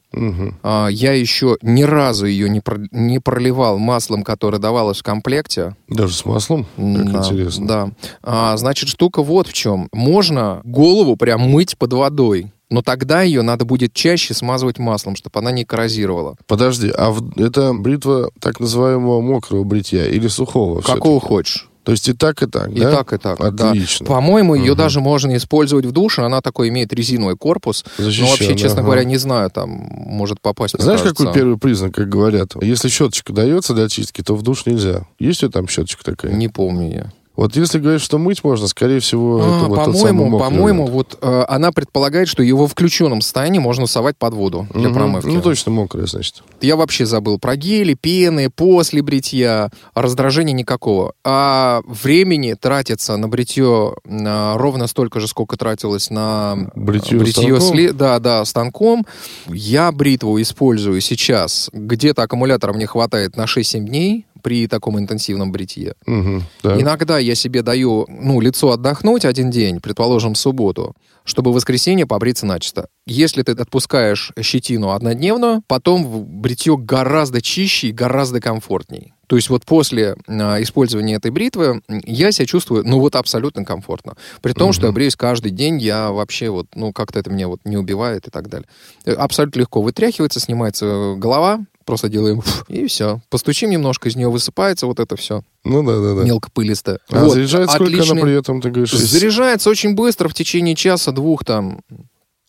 А, 0.63 0.87
Я 0.87 1.13
еще 1.13 1.57
ни 1.61 1.83
разу 1.83 2.25
ее 2.25 2.49
не, 2.49 2.59
про- 2.59 2.87
не 2.91 3.19
проливал 3.19 3.77
маслом, 3.77 4.23
которое 4.23 4.57
давалось 4.59 4.99
в 4.99 5.03
комплекте. 5.03 5.75
Даже 5.87 6.13
с 6.15 6.25
маслом? 6.25 6.65
Как 6.75 7.11
Да, 7.11 7.19
интересно. 7.19 7.67
Да. 7.67 7.89
А, 8.23 8.57
значит, 8.57 8.89
штука 8.89 9.21
вот 9.23 9.47
в 9.47 9.53
чем. 9.53 9.89
Можно 9.93 10.61
голову 10.63 11.15
прям 11.17 11.41
мыть 11.41 11.77
под 11.77 11.93
водой. 11.93 12.51
Но 12.69 12.81
тогда 12.81 13.21
ее 13.21 13.41
надо 13.43 13.63
будет 13.65 13.93
чаще 13.93 14.33
смазывать 14.33 14.79
маслом, 14.79 15.15
чтобы 15.15 15.39
она 15.39 15.51
не 15.51 15.65
коррозировала. 15.65 16.35
Подожди, 16.47 16.89
а 16.89 17.11
в- 17.11 17.39
это 17.39 17.73
бритва 17.73 18.31
так 18.39 18.59
называемого 18.59 19.21
мокрого 19.21 19.63
бритья 19.63 20.07
или 20.07 20.27
сухого? 20.27 20.81
Какого 20.81 21.19
хочешь. 21.19 21.69
То 21.83 21.91
есть 21.91 22.09
и 22.09 22.13
так, 22.13 22.41
и 22.41 22.47
так, 22.47 22.69
И 22.71 22.79
да? 22.79 22.91
так, 22.91 23.13
и 23.13 23.17
так. 23.19 23.53
да. 23.53 23.69
Отлично. 23.69 24.07
По-моему, 24.07 24.55
ее 24.55 24.71
Мгм. 24.71 24.77
даже 24.79 25.01
можно 25.01 25.37
использовать 25.37 25.85
в 25.85 25.91
душе. 25.91 26.23
Она 26.23 26.41
такой 26.41 26.69
имеет 26.69 26.91
резиновый 26.91 27.37
корпус. 27.37 27.85
Но 27.99 28.05
вообще, 28.05 28.55
честно 28.55 28.79
ага. 28.79 28.85
говоря, 28.85 29.03
не 29.03 29.17
знаю, 29.17 29.51
там 29.51 29.69
может 29.69 30.41
попасть. 30.41 30.73
Знаешь, 30.81 31.01
кажется. 31.01 31.25
какой 31.25 31.35
первый 31.39 31.59
признак, 31.59 31.93
как 31.93 32.09
говорят? 32.09 32.53
Если 32.59 32.89
щеточка 32.89 33.33
дается 33.33 33.75
для 33.75 33.87
чистки, 33.87 34.23
то 34.23 34.33
в 34.35 34.41
душ 34.41 34.65
нельзя. 34.65 35.05
Есть 35.19 35.41
тебя 35.41 35.51
там 35.51 35.67
щеточка 35.67 36.03
такая? 36.03 36.33
Не 36.33 36.47
помню 36.47 36.91
я. 36.91 37.11
Вот 37.35 37.55
если 37.55 37.79
говоришь, 37.79 38.01
что 38.01 38.17
мыть 38.17 38.43
можно, 38.43 38.67
скорее 38.67 38.99
всего, 38.99 39.39
А, 39.43 39.57
это 39.57 39.65
вот 39.67 39.75
по-моему, 39.85 40.39
по-моему, 40.39 40.85
вот 40.87 41.17
э, 41.21 41.45
она 41.49 41.71
предполагает, 41.71 42.27
что 42.27 42.41
его 42.43 42.65
в 42.67 42.71
включенном 42.71 43.21
состоянии 43.21 43.59
можно 43.59 43.87
совать 43.87 44.17
под 44.17 44.33
воду 44.33 44.67
для 44.73 44.89
Мгм. 44.89 44.93
промывки. 44.93 45.27
Ну, 45.27 45.41
точно 45.41 45.71
мокрая, 45.71 46.05
значит. 46.05 46.43
Я 46.61 46.75
вообще 46.77 47.05
забыл 47.05 47.37
про 47.37 47.55
гели, 47.57 47.93
пены, 47.93 48.49
после 48.49 49.01
бритья, 49.01 49.69
раздражения 49.93 50.53
никакого. 50.53 51.13
А 51.23 51.81
времени 51.87 52.53
тратится 52.53 53.17
на 53.17 53.27
бритье 53.27 53.93
а, 54.07 54.57
ровно 54.57 54.87
столько 54.87 55.19
же, 55.19 55.27
сколько 55.27 55.57
тратилось 55.57 56.09
на 56.09 56.69
Бритье 56.75 57.19
бритье 57.19 57.59
станком? 57.59 57.75
сли- 57.77 57.91
да, 57.91 58.19
да, 58.19 58.45
станком. 58.45 59.05
Я 59.47 59.91
бритву 59.91 60.41
использую 60.41 61.01
сейчас. 61.01 61.69
Где-то 61.73 62.23
аккумулятора 62.23 62.71
мне 62.73 62.87
хватает 62.87 63.35
на 63.35 63.43
6-7 63.45 63.79
дней 63.85 64.25
при 64.45 64.67
таком 64.67 64.99
интенсивном 64.99 65.51
бритье. 65.51 65.95
Мгм, 66.05 66.43
да. 66.61 66.79
Иногда 66.79 67.17
я 67.17 67.33
себе 67.33 67.63
даю, 67.63 68.05
ну, 68.07 68.39
лицо 68.39 68.69
отдохнуть 68.69 69.25
один 69.25 69.49
день, 69.49 69.81
предположим, 69.81 70.35
в 70.35 70.37
субботу, 70.37 70.95
чтобы 71.23 71.49
в 71.49 71.55
воскресенье 71.55 72.05
побриться 72.05 72.45
начисто. 72.45 72.87
Если 73.07 73.41
ты 73.41 73.53
отпускаешь 73.53 74.33
щетину 74.39 74.91
однодневную, 74.91 75.63
потом 75.67 76.25
бритье 76.41 76.77
гораздо 76.77 77.41
чище 77.41 77.87
и 77.87 77.91
гораздо 77.91 78.39
комфортней. 78.39 79.15
То 79.25 79.35
есть 79.35 79.49
вот 79.49 79.65
после 79.65 80.15
а, 80.27 80.61
использования 80.61 81.15
этой 81.15 81.31
бритвы 81.31 81.81
я 82.05 82.31
себя 82.31 82.45
чувствую, 82.45 82.83
ну 82.85 82.99
вот 82.99 83.15
абсолютно 83.15 83.65
комфортно. 83.65 84.13
При 84.43 84.53
том, 84.53 84.73
что 84.73 84.85
я 84.85 84.93
бреюсь 84.93 85.15
каждый 85.15 85.49
день, 85.49 85.79
я 85.79 86.11
вообще 86.11 86.51
вот, 86.51 86.67
ну 86.75 86.93
как-то 86.93 87.17
это 87.17 87.31
меня 87.31 87.47
вот 87.47 87.61
не 87.65 87.77
убивает 87.77 88.27
и 88.27 88.29
так 88.29 88.47
далее. 88.47 88.67
Э, 89.05 89.13
Абсолютно 89.13 89.61
легко 89.61 89.81
вытряхивается, 89.81 90.39
снимается 90.39 90.85
э, 90.85 91.15
голова, 91.15 91.65
просто 91.85 92.09
делаем 92.09 92.41
и 92.67 92.87
все. 92.87 93.21
Постучим 93.29 93.69
немножко, 93.69 94.09
из 94.09 94.15
нее 94.15 94.29
высыпается 94.29 94.87
вот 94.87 94.99
это 94.99 95.15
все 95.15 95.43
Ну 95.63 95.83
да, 95.83 95.99
да, 95.99 96.15
да. 96.15 96.23
мелкопылистое. 96.23 96.99
А 97.09 97.23
Вот, 97.23 97.33
заряжает 97.33 97.69
сколько 97.69 97.85
отличный- 97.93 98.11
она 98.13 98.21
при 98.21 98.33
этом, 98.37 98.61
ты 98.61 98.69
говоришь? 98.71 98.91
Заряжается 98.91 99.69
очень 99.69 99.95
быстро, 99.95 100.27
в 100.29 100.33
течение 100.33 100.75
часа-двух 100.75 101.45
там. 101.45 101.79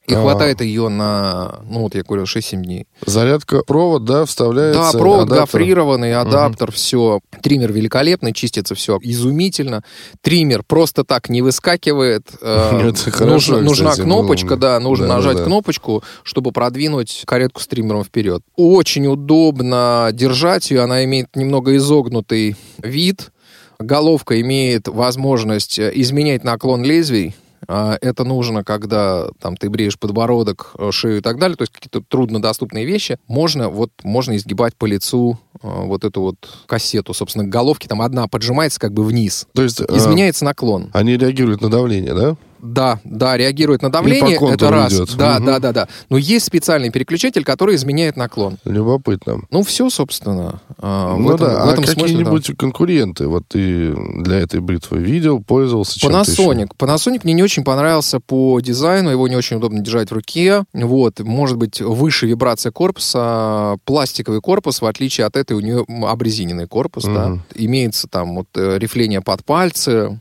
И 0.06 0.14
А. 0.14 0.20
хватает 0.20 0.60
ее 0.60 0.88
на, 0.88 1.60
ну 1.68 1.80
вот 1.80 1.94
я 1.96 2.02
говорю, 2.02 2.24
6-7 2.26 2.62
дней. 2.62 2.86
Зарядка, 3.04 3.62
провод, 3.66 4.04
да, 4.04 4.24
вставляется. 4.24 4.92
Да, 4.92 4.98
провод 4.98 5.22
адаптер. 5.22 5.40
гофрированный, 5.60 6.14
адаптер, 6.14 6.70
все. 6.70 7.20
Триммер 7.42 7.72
великолепный, 7.72 8.32
чистится 8.32 8.74
все 8.74 8.98
изумительно. 9.02 9.82
Триммер 10.22 10.62
просто 10.62 11.02
так 11.04 11.28
не 11.28 11.42
выскакивает. 11.42 12.28
Э, 12.46 12.92
хорошо, 13.10 13.24
нужна, 13.26 13.60
нужна 13.60 13.94
кнопочка, 13.94 14.56
да, 14.56 14.78
нужно 14.78 15.06
Да, 15.06 15.12
да, 15.12 15.16
нажать 15.16 15.36
да. 15.38 15.44
кнопочку, 15.44 16.04
чтобы 16.22 16.52
продвинуть 16.52 17.24
каретку 17.26 17.60
с 17.60 17.66
триммером 17.66 18.04
вперед. 18.04 18.42
Очень 18.56 19.06
удобно 19.08 20.10
держать 20.12 20.70
ее, 20.70 20.82
она 20.82 21.04
имеет 21.04 21.34
немного 21.34 21.74
изогнутый 21.76 22.56
вид. 22.78 23.32
Головка 23.78 24.40
имеет 24.40 24.88
возможность 24.88 25.78
э, 25.78 25.90
изменять 25.94 26.44
наклон 26.44 26.82
лезвий. 26.84 27.34
А, 27.68 27.96
Это 28.00 28.24
нужно, 28.24 28.64
когда 28.64 29.28
там 29.40 29.56
ты 29.56 29.68
бреешь 29.70 29.98
подбородок, 29.98 30.72
э, 30.78 30.90
шею 30.92 31.18
и 31.18 31.20
так 31.20 31.38
далее, 31.38 31.56
то 31.56 31.62
есть 31.62 31.72
какие-то 31.72 32.00
труднодоступные 32.00 32.84
вещи. 32.84 33.18
Можно 33.26 33.68
вот 33.68 33.90
можно 34.02 34.36
изгибать 34.36 34.76
по 34.76 34.86
лицу 34.86 35.38
э, 35.54 35.58
вот 35.62 36.04
эту 36.04 36.20
вот 36.20 36.36
кассету, 36.66 37.14
собственно, 37.14 37.44
к 37.44 37.48
головке 37.48 37.88
там 37.88 38.02
одна 38.02 38.28
поджимается 38.28 38.78
как 38.78 38.92
бы 38.92 39.04
вниз. 39.04 39.46
То 39.54 39.62
есть 39.62 39.80
э, 39.80 39.84
Изменяется 39.90 40.44
наклон. 40.44 40.90
они 40.92 41.16
реагируют 41.16 41.60
на 41.60 41.70
давление, 41.70 42.14
да? 42.14 42.36
Да, 42.60 43.00
да, 43.04 43.36
реагирует 43.36 43.82
на 43.82 43.90
давление, 43.90 44.36
это 44.52 44.70
раз. 44.70 44.92
идет. 44.92 45.16
Да, 45.16 45.36
Мгм. 45.36 45.46
да, 45.46 45.58
да, 45.58 45.72
да. 45.72 45.88
Но 46.10 46.16
есть 46.16 46.46
специальный 46.46 46.90
переключатель, 46.90 47.44
который 47.44 47.74
изменяет 47.76 48.16
наклон. 48.16 48.58
Любопытно. 48.64 49.42
Ну, 49.50 49.62
все, 49.62 49.90
собственно. 49.90 50.60
а, 50.78 51.14
в 51.14 51.20
ну 51.20 51.34
этом- 51.34 51.46
да, 51.46 51.64
в 51.64 51.68
а 51.68 51.72
этом 51.72 51.84
да. 51.84 51.94
какие-нибудь 51.94 52.50
конкуренты 52.56 53.26
вот 53.28 53.44
ты 53.48 53.94
для 54.22 54.38
этой 54.38 54.60
бритвы 54.60 54.98
видел, 54.98 55.42
пользовался 55.42 55.98
чем-то 55.98 56.30
еще? 56.30 56.42
Panasonic. 56.42 56.68
Panasonic 56.78 57.20
мне 57.24 57.32
не 57.34 57.42
очень 57.42 57.64
понравился 57.64 58.20
по 58.20 58.60
дизайну, 58.60 59.10
его 59.10 59.26
не 59.28 59.36
очень 59.36 59.56
удобно 59.56 59.80
держать 59.80 60.10
в 60.10 60.14
руке. 60.14 60.64
Вот, 60.72 61.20
может 61.20 61.56
быть, 61.56 61.80
выше 61.80 62.26
вибрация 62.26 62.72
корпуса, 62.72 63.76
пластиковый 63.84 64.40
корпус, 64.40 64.80
в 64.80 64.86
отличие 64.86 65.26
от 65.26 65.36
этой 65.36 65.56
у 65.56 65.60
нее 65.60 65.84
обрезиненный 66.06 66.66
корпус, 66.66 67.04
да. 67.04 67.28
Мгм. 67.28 67.42
Имеется 67.54 68.08
там 68.08 68.36
вот 68.36 68.48
э, 68.54 68.78
рифление 68.78 69.20
под 69.20 69.44
пальцы, 69.44 70.20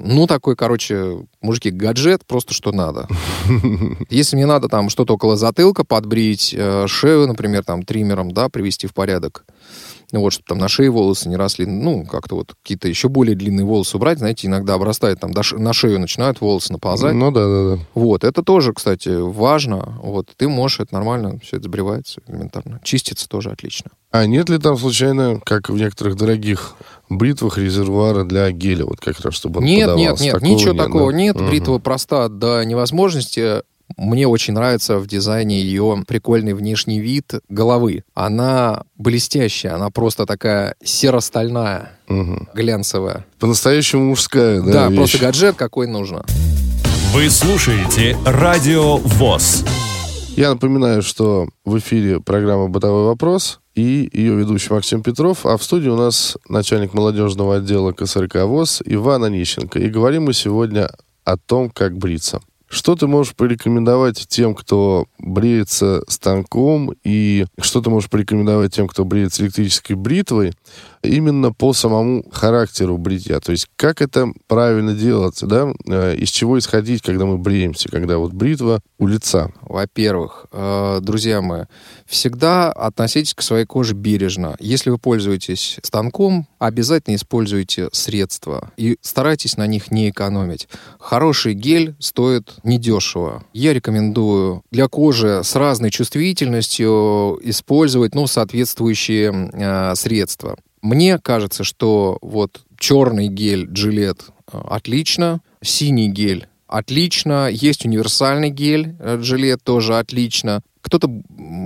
ну, 0.00 0.26
такой, 0.26 0.56
короче, 0.56 1.26
мужики, 1.40 1.70
гаджет 1.70 2.24
просто 2.26 2.54
что 2.54 2.72
надо. 2.72 3.08
Если 4.10 4.36
мне 4.36 4.46
надо 4.46 4.68
там 4.68 4.88
что-то 4.88 5.14
около 5.14 5.36
затылка 5.36 5.84
подбрить, 5.84 6.54
э, 6.56 6.86
шею, 6.86 7.26
например, 7.26 7.64
там 7.64 7.82
триммером, 7.82 8.30
да, 8.30 8.48
привести 8.48 8.86
в 8.86 8.94
порядок, 8.94 9.44
ну, 10.12 10.20
вот, 10.20 10.32
чтобы 10.32 10.46
там 10.46 10.58
на 10.58 10.68
шее 10.68 10.90
волосы 10.90 11.28
не 11.28 11.36
росли, 11.36 11.66
ну, 11.66 12.06
как-то 12.06 12.36
вот 12.36 12.54
какие-то 12.62 12.88
еще 12.88 13.08
более 13.08 13.34
длинные 13.34 13.64
волосы 13.64 13.96
убрать, 13.96 14.18
знаете, 14.18 14.46
иногда 14.46 14.74
обрастает 14.74 15.20
там, 15.20 15.32
на 15.32 15.72
шею 15.72 15.98
начинают 15.98 16.40
волосы 16.40 16.72
наползать. 16.72 17.14
Ну 17.14 17.30
да, 17.30 17.46
да, 17.46 17.76
да. 17.76 17.82
Вот, 17.94 18.24
это 18.24 18.42
тоже, 18.42 18.72
кстати, 18.72 19.08
важно. 19.08 19.98
Вот, 20.02 20.30
ты 20.36 20.48
можешь, 20.48 20.80
это 20.80 20.94
нормально, 20.94 21.38
все 21.42 21.56
это 21.56 21.66
сбривается 21.66 22.20
элементарно. 22.28 22.80
Чистится 22.84 23.28
тоже 23.28 23.50
отлично. 23.50 23.90
А 24.12 24.26
нет 24.26 24.48
ли 24.48 24.58
там 24.58 24.78
случайно, 24.78 25.40
как 25.44 25.68
в 25.68 25.76
некоторых 25.76 26.16
дорогих 26.16 26.76
бритвах, 27.08 27.58
резервуара 27.58 28.24
для 28.24 28.50
геля, 28.50 28.84
вот 28.86 29.00
как 29.00 29.20
раз, 29.20 29.34
чтобы 29.34 29.58
он 29.60 29.64
Нет, 29.64 29.78
нет, 29.78 29.88
подавался? 29.96 30.24
нет, 30.24 30.32
Такого 30.34 30.50
ничего 30.50 30.74
такого 30.74 31.12
да? 31.12 31.18
нет. 31.18 31.36
Мгм. 31.36 31.46
Бритва 31.48 31.78
проста 31.78 32.28
до 32.28 32.62
невозможности. 32.64 33.62
Мне 33.96 34.26
очень 34.26 34.52
нравится 34.54 34.98
в 34.98 35.06
дизайне 35.06 35.60
ее 35.60 36.02
прикольный 36.08 36.54
внешний 36.54 36.98
вид 36.98 37.34
головы. 37.48 38.02
Она 38.14 38.82
блестящая, 38.96 39.74
она 39.76 39.90
просто 39.90 40.26
такая 40.26 40.74
серо-стальная, 40.84 41.92
Мгм. 42.08 42.48
глянцевая. 42.52 43.24
По-настоящему 43.38 44.06
мужская, 44.06 44.60
да, 44.60 44.72
Да, 44.72 44.88
вещь. 44.88 44.96
просто 44.98 45.18
гаджет 45.18 45.56
какой 45.56 45.86
нужно. 45.86 46.24
Вы 47.12 47.30
слушаете 47.30 48.16
Радио 48.26 48.96
ВОЗ. 48.96 49.64
Я 50.36 50.50
напоминаю, 50.50 51.00
что 51.02 51.48
в 51.64 51.78
эфире 51.78 52.20
программа 52.20 52.68
«Бытовой 52.68 53.04
вопрос» 53.06 53.60
и 53.76 54.08
ее 54.10 54.34
ведущий 54.34 54.72
Максим 54.72 55.02
Петров, 55.02 55.44
а 55.44 55.56
в 55.58 55.62
студии 55.62 55.88
у 55.88 55.96
нас 55.96 56.36
начальник 56.48 56.94
молодежного 56.94 57.56
отдела 57.56 57.92
КСРК 57.92 58.36
ВОЗ 58.46 58.82
Иван 58.86 59.24
Онищенко. 59.24 59.78
И 59.78 59.88
говорим 59.88 60.24
мы 60.24 60.32
сегодня 60.32 60.90
о 61.24 61.36
том, 61.36 61.68
как 61.70 61.96
бриться. 61.96 62.40
Что 62.68 62.96
ты 62.96 63.06
можешь 63.06 63.34
порекомендовать 63.36 64.26
тем, 64.28 64.54
кто 64.54 65.06
бреется 65.18 66.02
станком, 66.08 66.94
и 67.04 67.44
что 67.60 67.80
ты 67.82 67.90
можешь 67.90 68.10
порекомендовать 68.10 68.74
тем, 68.74 68.88
кто 68.88 69.04
бреется 69.04 69.44
электрической 69.44 69.94
бритвой, 69.94 70.52
именно 71.06 71.52
по 71.52 71.72
самому 71.72 72.24
характеру 72.30 72.98
бритья? 72.98 73.40
То 73.40 73.52
есть 73.52 73.68
как 73.76 74.02
это 74.02 74.28
правильно 74.46 74.94
делаться, 74.94 75.46
да? 75.46 75.72
Э, 75.86 76.14
Из 76.16 76.30
чего 76.30 76.58
исходить, 76.58 77.02
когда 77.02 77.24
мы 77.24 77.38
бреемся, 77.38 77.88
когда 77.88 78.18
вот 78.18 78.32
бритва 78.32 78.80
у 78.98 79.06
лица? 79.06 79.50
Во-первых, 79.62 80.46
э, 80.52 80.98
друзья 81.02 81.40
мои, 81.40 81.64
всегда 82.06 82.70
относитесь 82.72 83.34
к 83.34 83.42
своей 83.42 83.64
коже 83.64 83.94
бережно. 83.94 84.56
Если 84.60 84.90
вы 84.90 84.98
пользуетесь 84.98 85.78
станком, 85.82 86.46
обязательно 86.58 87.14
используйте 87.16 87.88
средства 87.92 88.70
и 88.76 88.98
старайтесь 89.00 89.56
на 89.56 89.66
них 89.66 89.90
не 89.90 90.10
экономить. 90.10 90.68
Хороший 90.98 91.54
гель 91.54 91.94
стоит 91.98 92.54
недешево. 92.64 93.44
Я 93.52 93.72
рекомендую 93.72 94.62
для 94.70 94.88
кожи 94.88 95.42
с 95.42 95.54
разной 95.54 95.90
чувствительностью 95.90 97.38
использовать 97.42 98.14
ну, 98.14 98.26
соответствующие 98.26 99.50
э, 99.52 99.94
средства. 99.94 100.56
Мне 100.86 101.18
кажется, 101.18 101.64
что 101.64 102.18
вот 102.22 102.60
черный 102.78 103.26
гель 103.26 103.66
Gillette 103.66 104.22
э, 104.52 104.58
отлично, 104.68 105.40
синий 105.60 106.08
гель 106.08 106.46
отлично, 106.68 107.48
есть 107.50 107.84
универсальный 107.84 108.50
гель 108.50 108.94
э, 109.00 109.16
Gillette 109.16 109.60
тоже 109.64 109.98
отлично. 109.98 110.62
Кто-то 110.80 111.10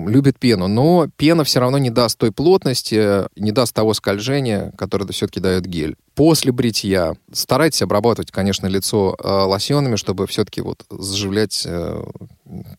любит 0.07 0.39
пену, 0.39 0.69
но 0.69 1.07
пена 1.19 1.45
все 1.45 1.61
равно 1.61 1.77
не 1.77 1.91
даст 1.91 2.17
той 2.17 2.33
плотности, 2.33 2.95
э, 2.95 3.27
не 3.37 3.53
даст 3.53 3.75
того 3.75 3.93
скольжения, 3.93 4.73
которое 4.79 5.07
все-таки 5.09 5.41
дает 5.41 5.67
гель. 5.67 5.97
После 6.15 6.53
бритья 6.53 7.15
старайтесь 7.31 7.83
обрабатывать, 7.83 8.31
конечно, 8.31 8.67
лицо 8.69 9.15
э, 9.19 9.29
лосьонами, 9.29 9.97
чтобы 9.97 10.27
все-таки 10.29 10.63
вот 10.63 10.85
заживлять 10.91 11.63
э, 11.67 12.05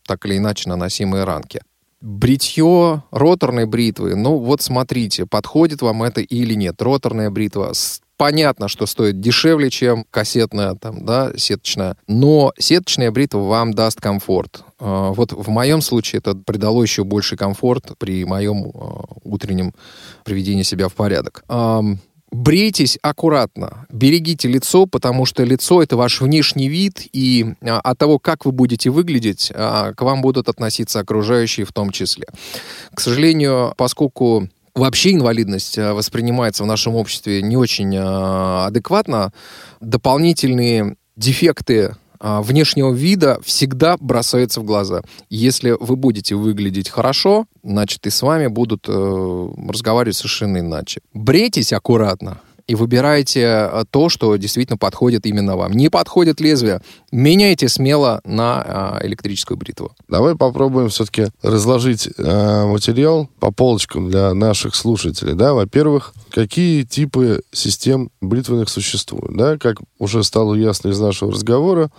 так 0.06 0.26
или 0.26 0.38
иначе 0.38 0.68
наносимые 0.68 1.22
ранки. 1.22 1.60
Бритье 2.02 3.04
роторной 3.12 3.66
бритвы, 3.66 4.16
ну 4.16 4.38
вот 4.38 4.60
смотрите, 4.60 5.24
подходит 5.24 5.82
вам 5.82 6.02
это 6.02 6.20
или 6.20 6.54
нет. 6.54 6.82
Роторная 6.82 7.30
бритва, 7.30 7.72
понятно, 8.16 8.68
что 8.68 8.86
стоит 8.86 9.20
дешевле, 9.20 9.70
чем 9.70 10.04
кассетная, 10.10 10.74
там, 10.74 11.04
да, 11.04 11.32
сеточная, 11.36 11.96
но 12.08 12.52
сеточная 12.58 13.10
бритва 13.10 13.38
вам 13.38 13.72
даст 13.72 14.00
комфорт. 14.00 14.64
Э, 14.80 15.12
Вот 15.14 15.32
в 15.32 15.48
моем 15.48 15.80
случае 15.80 16.18
это 16.18 16.34
придало 16.34 16.82
еще 16.82 17.04
больший 17.04 17.38
комфорт 17.38 17.92
при 17.98 18.24
моем 18.24 18.64
э, 18.64 18.70
утреннем 19.22 19.72
приведении 20.24 20.64
себя 20.64 20.88
в 20.88 20.94
порядок. 20.94 21.44
Брейтесь 22.32 22.98
аккуратно, 23.02 23.86
берегите 23.90 24.48
лицо, 24.48 24.86
потому 24.86 25.26
что 25.26 25.44
лицо 25.44 25.82
это 25.82 25.98
ваш 25.98 26.22
внешний 26.22 26.66
вид, 26.66 27.06
и 27.12 27.54
а, 27.60 27.78
от 27.78 27.98
того, 27.98 28.18
как 28.18 28.46
вы 28.46 28.52
будете 28.52 28.88
выглядеть, 28.88 29.52
а, 29.54 29.92
к 29.92 30.00
вам 30.00 30.22
будут 30.22 30.48
относиться 30.48 31.00
окружающие 31.00 31.66
в 31.66 31.72
том 31.74 31.90
числе. 31.90 32.24
К 32.94 33.00
сожалению, 33.00 33.74
поскольку 33.76 34.48
вообще 34.74 35.12
инвалидность 35.12 35.78
а, 35.78 35.92
воспринимается 35.92 36.62
в 36.62 36.66
нашем 36.66 36.94
обществе 36.94 37.42
не 37.42 37.58
очень 37.58 37.94
адекватно, 37.98 39.34
дополнительные 39.82 40.96
дефекты 41.16 41.96
внешнего 42.22 42.92
вида 42.92 43.40
всегда 43.44 43.96
бросаются 43.98 44.60
в 44.60 44.64
глаза. 44.64 45.02
Если 45.28 45.76
вы 45.78 45.96
будете 45.96 46.34
выглядеть 46.36 46.88
хорошо, 46.88 47.46
значит 47.64 48.06
и 48.06 48.10
с 48.10 48.22
вами 48.22 48.46
будут 48.46 48.86
э, 48.88 49.48
разговаривать 49.68 50.16
совершенно 50.16 50.58
иначе. 50.58 51.00
Брейтесь 51.12 51.72
аккуратно 51.72 52.40
и 52.66 52.74
выбирайте 52.74 53.40
э, 53.40 53.84
то, 53.90 54.08
что 54.08 54.36
действительно 54.36 54.76
подходит 54.76 55.26
именно 55.26 55.56
вам. 55.56 55.72
Не 55.72 55.88
подходит 55.88 56.40
лезвие, 56.40 56.80
меняйте 57.10 57.68
смело 57.68 58.20
на 58.24 59.00
э, 59.02 59.06
электрическую 59.06 59.56
бритву. 59.56 59.92
Давай 60.08 60.36
попробуем 60.36 60.88
все-таки 60.88 61.28
разложить 61.42 62.08
э, 62.16 62.64
материал 62.66 63.28
по 63.40 63.50
полочкам 63.50 64.10
для 64.10 64.34
наших 64.34 64.74
слушателей. 64.74 65.34
Да? 65.34 65.54
Во-первых, 65.54 66.14
какие 66.30 66.82
типы 66.82 67.42
систем 67.52 68.10
бритвенных 68.20 68.68
существуют? 68.68 69.36
Да? 69.36 69.58
Как 69.58 69.78
уже 69.98 70.22
стало 70.24 70.54
ясно 70.54 70.88
из 70.88 71.00
нашего 71.00 71.32
разговора, 71.32 71.90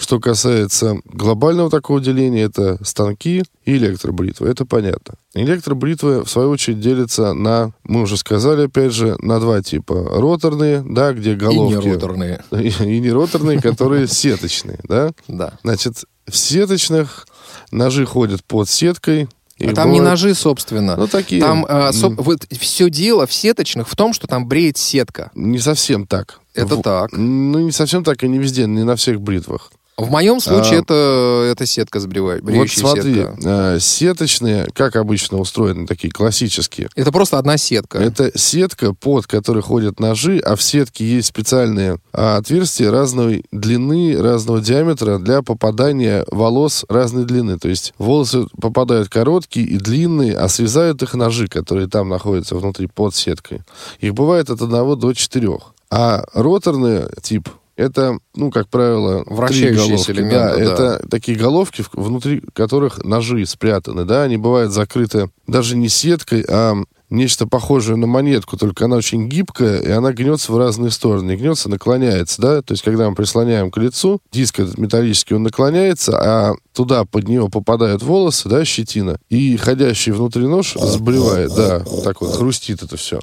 что 0.00 0.18
касается 0.20 0.96
глобального 1.04 1.70
такого 1.70 2.00
деления, 2.00 2.46
это 2.46 2.78
станки 2.84 3.42
и 3.64 3.76
электробритвы. 3.76 4.48
Это 4.48 4.64
понятно. 4.64 5.14
Электробритвы, 5.34 6.24
в 6.24 6.30
свою 6.30 6.50
очередь, 6.50 6.80
делятся 6.80 7.34
на, 7.34 7.72
мы 7.84 8.02
уже 8.02 8.16
сказали, 8.16 8.66
опять 8.66 8.92
же, 8.92 9.16
на 9.20 9.38
два 9.40 9.62
типа. 9.62 9.94
Роторные, 9.94 10.82
да, 10.86 11.12
где 11.12 11.34
головки... 11.34 11.74
И 11.74 11.76
не 11.86 11.92
роторные. 11.92 12.42
И, 12.52 12.68
и 12.68 13.00
не 13.00 13.10
роторные, 13.10 13.60
которые 13.60 14.06
сеточные, 14.08 14.78
да? 14.84 15.10
Да. 15.28 15.52
Значит, 15.62 16.04
в 16.26 16.36
сеточных 16.36 17.26
ножи 17.70 18.06
ходят 18.06 18.42
под 18.44 18.68
сеткой. 18.68 19.28
и 19.58 19.66
А 19.68 19.74
там 19.74 19.90
не 19.92 19.98
бывает- 19.98 20.10
ножи, 20.12 20.34
собственно. 20.34 20.96
Ну, 20.96 21.06
такие. 21.06 21.40
Там 21.42 21.64
э, 21.64 21.68
м, 21.68 21.88
соб- 21.90 22.22
вот 22.22 22.46
все 22.58 22.88
дело 22.90 23.26
в 23.26 23.32
сеточных 23.32 23.88
в 23.88 23.96
том, 23.96 24.12
что 24.12 24.26
там 24.26 24.46
бреет 24.48 24.76
сетка. 24.78 25.30
Не 25.34 25.58
совсем 25.58 26.06
так. 26.06 26.40
Это 26.54 26.76
В- 26.76 26.82
так. 26.82 27.12
Ну, 27.12 27.58
не 27.60 27.70
совсем 27.72 28.02
так, 28.02 28.24
и 28.24 28.28
не 28.28 28.38
везде, 28.38 28.66
не 28.66 28.82
на 28.84 28.96
всех 28.96 29.20
бритвах. 29.20 29.70
В 30.00 30.10
моем 30.10 30.40
случае 30.40 30.78
А, 30.78 30.82
это, 30.82 31.48
это 31.52 31.66
сетка 31.66 32.00
сбривает, 32.00 32.42
Вот 32.42 32.70
смотри, 32.70 33.14
сетка. 33.14 33.36
э, 33.44 33.78
сеточные, 33.80 34.66
как 34.72 34.96
обычно 34.96 35.38
устроены, 35.38 35.86
такие 35.86 36.10
классические. 36.10 36.88
Это 36.94 37.12
просто 37.12 37.38
одна 37.38 37.58
сетка. 37.58 37.98
Это 37.98 38.36
сетка, 38.36 38.94
под 38.94 39.26
которой 39.26 39.62
ходят 39.62 40.00
ножи, 40.00 40.38
а 40.38 40.56
в 40.56 40.62
сетке 40.62 41.04
есть 41.04 41.28
специальные 41.28 41.98
а, 42.12 42.38
отверстия 42.38 42.90
разной 42.90 43.44
длины, 43.52 44.16
разного 44.20 44.60
диаметра 44.60 45.18
для 45.18 45.42
попадания 45.42 46.24
волос 46.30 46.86
разной 46.88 47.24
длины. 47.24 47.58
То 47.58 47.68
есть 47.68 47.92
волосы 47.98 48.46
попадают 48.60 49.10
короткие 49.10 49.66
и 49.66 49.76
длинные, 49.76 50.34
а 50.34 50.48
срезают 50.48 51.02
их 51.02 51.12
ножи, 51.14 51.46
которые 51.46 51.88
там 51.88 52.08
находятся 52.08 52.56
внутри 52.56 52.86
под 52.86 53.14
сеткой. 53.14 53.60
Их 53.98 54.14
бывает 54.14 54.48
от 54.48 54.62
одного 54.62 54.96
до 54.96 55.12
четырех. 55.12 55.74
А 55.90 56.24
роторный 56.34 57.02
тип 57.20 57.48
это, 57.80 58.18
ну, 58.34 58.50
как 58.50 58.68
правило, 58.68 59.24
Вращающиеся 59.26 60.12
элементы, 60.12 60.36
да, 60.36 60.54
да. 60.56 60.62
это 60.96 61.08
такие 61.08 61.38
головки, 61.38 61.84
внутри 61.94 62.42
которых 62.52 63.02
ножи 63.02 63.46
спрятаны, 63.46 64.04
да, 64.04 64.22
они 64.22 64.36
бывают 64.36 64.72
закрыты 64.72 65.30
даже 65.46 65.76
не 65.76 65.88
сеткой, 65.88 66.44
а 66.46 66.76
нечто 67.08 67.46
похожее 67.46 67.96
на 67.96 68.06
монетку, 68.06 68.56
только 68.56 68.84
она 68.84 68.96
очень 68.96 69.28
гибкая, 69.28 69.80
и 69.80 69.90
она 69.90 70.12
гнется 70.12 70.52
в 70.52 70.58
разные 70.58 70.90
стороны. 70.90 71.32
И 71.32 71.36
гнется, 71.36 71.70
наклоняется, 71.70 72.40
да, 72.40 72.62
то 72.62 72.72
есть 72.72 72.82
когда 72.82 73.08
мы 73.08 73.16
прислоняем 73.16 73.70
к 73.70 73.78
лицу, 73.78 74.20
диск 74.30 74.60
этот 74.60 74.78
металлический, 74.78 75.34
он 75.34 75.42
наклоняется, 75.42 76.18
а 76.20 76.54
туда 76.72 77.04
под 77.06 77.28
него 77.28 77.48
попадают 77.48 78.02
волосы, 78.02 78.48
да, 78.48 78.64
щетина, 78.64 79.18
и 79.30 79.56
ходящий 79.56 80.12
внутри 80.12 80.46
нож 80.46 80.74
сбривает, 80.74 81.54
да, 81.54 81.82
вот 81.86 82.04
так 82.04 82.20
вот 82.20 82.36
хрустит 82.36 82.82
это 82.82 82.96
все. 82.96 83.20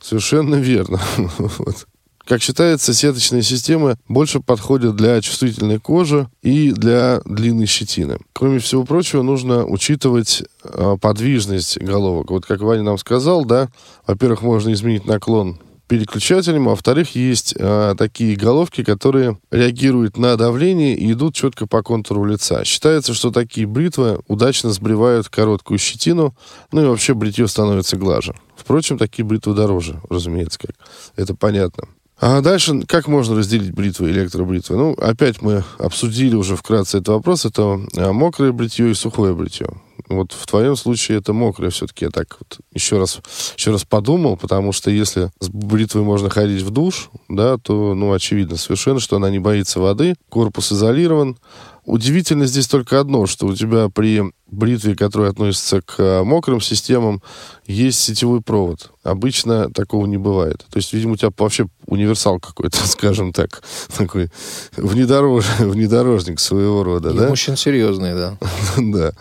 Совершенно 0.00 0.56
верно. 0.56 1.00
Вот. 1.38 1.86
Как 2.26 2.40
считается, 2.42 2.94
сеточные 2.94 3.42
системы 3.42 3.96
больше 4.08 4.40
подходят 4.40 4.96
для 4.96 5.20
чувствительной 5.20 5.78
кожи 5.78 6.28
и 6.42 6.72
для 6.72 7.20
длинной 7.26 7.66
щетины. 7.66 8.18
Кроме 8.32 8.60
всего 8.60 8.84
прочего, 8.84 9.22
нужно 9.22 9.66
учитывать 9.66 10.42
э, 10.62 10.96
подвижность 11.00 11.78
головок. 11.78 12.30
Вот 12.30 12.46
как 12.46 12.60
Ваня 12.60 12.82
нам 12.82 12.96
сказал, 12.96 13.44
да, 13.44 13.68
во-первых, 14.06 14.40
можно 14.40 14.72
изменить 14.72 15.04
наклон 15.04 15.58
переключателем, 15.86 16.66
а 16.66 16.70
во-вторых, 16.70 17.14
есть 17.14 17.54
э, 17.58 17.94
такие 17.98 18.36
головки, 18.36 18.82
которые 18.82 19.38
реагируют 19.50 20.16
на 20.16 20.36
давление 20.36 20.96
и 20.96 21.12
идут 21.12 21.34
четко 21.34 21.66
по 21.66 21.82
контуру 21.82 22.24
лица. 22.24 22.64
Считается, 22.64 23.12
что 23.12 23.30
такие 23.30 23.66
бритвы 23.66 24.20
удачно 24.26 24.70
сбривают 24.70 25.28
короткую 25.28 25.78
щетину, 25.78 26.34
ну 26.72 26.82
и 26.82 26.86
вообще 26.86 27.12
бритье 27.12 27.46
становится 27.48 27.98
глаже. 27.98 28.34
Впрочем, 28.56 28.96
такие 28.96 29.26
бритвы 29.26 29.54
дороже, 29.54 30.00
разумеется, 30.08 30.58
как 30.58 30.70
это 31.16 31.34
понятно. 31.34 31.84
А 32.20 32.40
дальше, 32.40 32.82
как 32.86 33.08
можно 33.08 33.36
разделить 33.36 33.72
бритвы 33.72 34.10
электробритвы? 34.10 34.76
Ну, 34.76 34.92
опять 34.94 35.42
мы 35.42 35.64
обсудили 35.78 36.36
уже 36.36 36.56
вкратце 36.56 36.98
этот 36.98 37.08
вопрос. 37.08 37.44
Это 37.44 37.80
а, 37.96 38.12
мокрое 38.12 38.52
бритье 38.52 38.90
и 38.90 38.94
сухое 38.94 39.34
бритье. 39.34 39.68
Вот 40.08 40.32
в 40.32 40.46
твоем 40.46 40.76
случае 40.76 41.18
это 41.18 41.32
мокрое 41.32 41.70
все-таки. 41.70 42.04
Я 42.04 42.10
так 42.10 42.36
вот 42.38 42.60
еще 42.72 42.98
раз, 42.98 43.20
еще 43.56 43.72
раз 43.72 43.84
подумал, 43.84 44.36
потому 44.36 44.72
что 44.72 44.90
если 44.90 45.30
с 45.40 45.48
бритвой 45.48 46.02
можно 46.02 46.30
ходить 46.30 46.62
в 46.62 46.70
душ, 46.70 47.10
да, 47.28 47.56
то, 47.58 47.94
ну, 47.94 48.12
очевидно 48.12 48.56
совершенно, 48.56 49.00
что 49.00 49.16
она 49.16 49.30
не 49.30 49.38
боится 49.38 49.80
воды, 49.80 50.14
корпус 50.28 50.72
изолирован. 50.72 51.36
Удивительно 51.84 52.46
здесь 52.46 52.66
только 52.66 52.98
одно, 52.98 53.26
что 53.26 53.46
у 53.46 53.54
тебя 53.54 53.90
при 53.90 54.22
бритве, 54.46 54.96
которая 54.96 55.30
относится 55.30 55.82
к 55.82 55.96
а, 55.98 56.24
мокрым 56.24 56.60
системам, 56.60 57.22
есть 57.66 58.00
сетевой 58.00 58.40
провод. 58.40 58.90
Обычно 59.02 59.70
такого 59.70 60.06
не 60.06 60.16
бывает. 60.16 60.64
То 60.70 60.78
есть, 60.78 60.94
видимо, 60.94 61.12
у 61.12 61.16
тебя 61.16 61.30
вообще 61.36 61.66
универсал 61.86 62.40
какой-то, 62.40 62.78
скажем 62.86 63.32
так, 63.32 63.62
такой 63.96 64.30
внедорож... 64.76 65.44
внедорожник 65.58 66.40
своего 66.40 66.84
рода, 66.84 67.10
И 67.10 67.18
да? 67.18 67.28
мужчин 67.28 67.56
серьезные, 67.56 68.14
да. 68.14 68.38
да. 68.78 69.12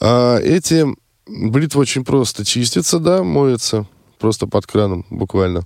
А 0.00 0.38
эти 0.38 0.86
бритвы 1.26 1.82
очень 1.82 2.04
просто 2.04 2.44
чистятся, 2.44 2.98
да, 2.98 3.22
моются 3.22 3.86
просто 4.18 4.46
под 4.46 4.66
краном 4.66 5.04
буквально. 5.10 5.64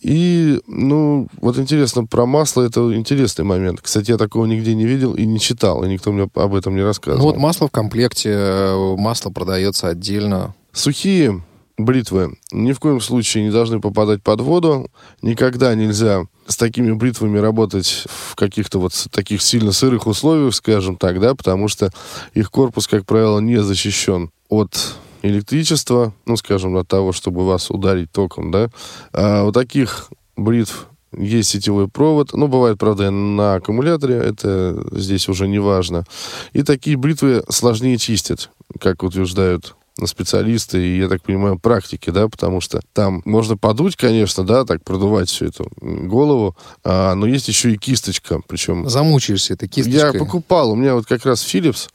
И, 0.00 0.60
ну, 0.66 1.26
вот 1.40 1.58
интересно, 1.58 2.04
про 2.04 2.24
масло 2.24 2.62
это 2.62 2.94
интересный 2.94 3.44
момент. 3.44 3.80
Кстати, 3.80 4.12
я 4.12 4.16
такого 4.16 4.46
нигде 4.46 4.74
не 4.74 4.86
видел 4.86 5.14
и 5.14 5.26
не 5.26 5.40
читал, 5.40 5.82
и 5.82 5.88
никто 5.88 6.12
мне 6.12 6.28
об 6.34 6.54
этом 6.54 6.76
не 6.76 6.82
рассказывал. 6.82 7.26
Ну 7.26 7.32
вот 7.32 7.40
масло 7.40 7.66
в 7.66 7.72
комплекте, 7.72 8.30
э, 8.30 8.96
масло 8.96 9.30
продается 9.30 9.88
отдельно. 9.88 10.54
Сухие 10.72 11.42
бритвы 11.78 12.36
ни 12.52 12.72
в 12.72 12.80
коем 12.80 13.00
случае 13.00 13.44
не 13.44 13.50
должны 13.50 13.80
попадать 13.80 14.22
под 14.22 14.40
воду. 14.40 14.90
Никогда 15.22 15.74
нельзя 15.74 16.26
с 16.46 16.56
такими 16.56 16.92
бритвами 16.92 17.38
работать 17.38 18.04
в 18.06 18.34
каких-то 18.34 18.78
вот 18.78 18.92
таких 19.10 19.42
сильно 19.42 19.72
сырых 19.72 20.06
условиях, 20.06 20.54
скажем 20.54 20.96
так, 20.96 21.20
да, 21.20 21.34
потому 21.34 21.68
что 21.68 21.90
их 22.34 22.50
корпус, 22.50 22.86
как 22.86 23.04
правило, 23.04 23.38
не 23.40 23.62
защищен 23.62 24.30
от 24.48 24.96
электричества, 25.28 26.12
ну, 26.26 26.36
скажем, 26.36 26.76
от 26.76 26.88
того, 26.88 27.12
чтобы 27.12 27.46
вас 27.46 27.70
ударить 27.70 28.10
током, 28.12 28.50
да. 28.50 28.70
А 29.12 29.44
у 29.44 29.52
таких 29.52 30.10
бритв 30.36 30.88
есть 31.16 31.50
сетевой 31.50 31.88
провод. 31.88 32.32
Ну, 32.32 32.48
бывает, 32.48 32.78
правда, 32.78 33.10
на 33.10 33.54
аккумуляторе. 33.54 34.16
Это 34.16 34.84
здесь 34.92 35.28
уже 35.28 35.48
не 35.48 35.58
важно. 35.58 36.04
И 36.52 36.62
такие 36.62 36.96
бритвы 36.96 37.42
сложнее 37.48 37.96
чистят, 37.96 38.50
как 38.80 39.02
утверждают 39.02 39.74
специалисты 40.06 40.80
и, 40.80 40.98
я 40.98 41.08
так 41.08 41.22
понимаю, 41.22 41.58
практики, 41.58 42.10
да, 42.10 42.28
потому 42.28 42.60
что 42.60 42.80
там 42.92 43.22
можно 43.24 43.56
подуть, 43.56 43.96
конечно, 43.96 44.44
да, 44.44 44.64
так 44.64 44.84
продувать 44.84 45.28
всю 45.28 45.46
эту 45.46 45.68
голову, 45.80 46.56
а, 46.84 47.14
но 47.14 47.26
есть 47.26 47.48
еще 47.48 47.72
и 47.72 47.76
кисточка, 47.76 48.40
причем 48.46 48.88
Замучаешься 48.88 49.54
этой 49.54 49.64
я 49.64 49.70
кисточкой. 49.70 50.20
покупал, 50.20 50.70
у 50.70 50.76
меня 50.76 50.94
вот 50.94 51.06
как 51.06 51.24
раз 51.26 51.42
Philips 51.42 51.88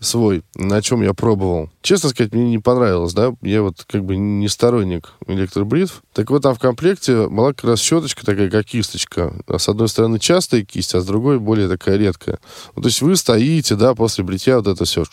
свой, 0.00 0.42
на 0.54 0.82
чем 0.82 1.02
я 1.02 1.14
пробовал. 1.14 1.70
Честно 1.82 2.08
сказать, 2.08 2.32
мне 2.32 2.50
не 2.50 2.58
понравилось, 2.58 3.12
да, 3.12 3.34
я 3.42 3.62
вот 3.62 3.84
как 3.86 4.04
бы 4.04 4.16
не 4.16 4.48
сторонник 4.48 5.12
электробритв. 5.26 6.02
Так 6.12 6.30
вот, 6.30 6.42
там 6.42 6.54
в 6.54 6.58
комплекте 6.58 7.28
была 7.28 7.52
как 7.52 7.64
раз 7.64 7.80
щеточка 7.80 8.24
такая, 8.24 8.50
как 8.50 8.64
кисточка. 8.64 9.34
А 9.46 9.58
С 9.58 9.68
одной 9.68 9.88
стороны 9.88 10.18
частая 10.18 10.64
кисть, 10.64 10.94
а 10.94 11.00
с 11.00 11.06
другой 11.06 11.38
более 11.38 11.68
такая 11.68 11.96
редкая. 11.96 12.38
Ну, 12.74 12.82
то 12.82 12.88
есть 12.88 13.02
вы 13.02 13.14
стоите, 13.16 13.76
да, 13.76 13.94
после 13.94 14.24
бритья 14.24 14.56
вот 14.56 14.66
это 14.66 14.84
все, 14.84 15.04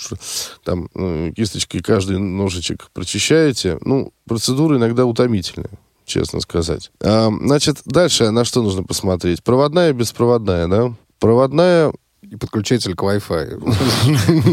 там 0.64 0.88
э, 0.94 1.32
кисточкой 1.36 1.82
каждый 1.82 2.18
ножичек 2.18 2.88
прочищаете. 2.92 3.78
Ну, 3.82 4.12
процедура 4.26 4.76
иногда 4.76 5.04
утомительная 5.04 5.70
честно 6.04 6.40
сказать. 6.40 6.90
А, 7.00 7.30
значит, 7.30 7.78
дальше 7.84 8.30
на 8.30 8.44
что 8.44 8.62
нужно 8.62 8.82
посмотреть? 8.82 9.42
Проводная 9.42 9.92
беспроводная, 9.92 10.66
да? 10.66 10.94
Проводная 11.18 11.92
И 12.32 12.36
подключатель 12.36 12.94
к 12.94 13.02
Wi-Fi. 13.02 13.60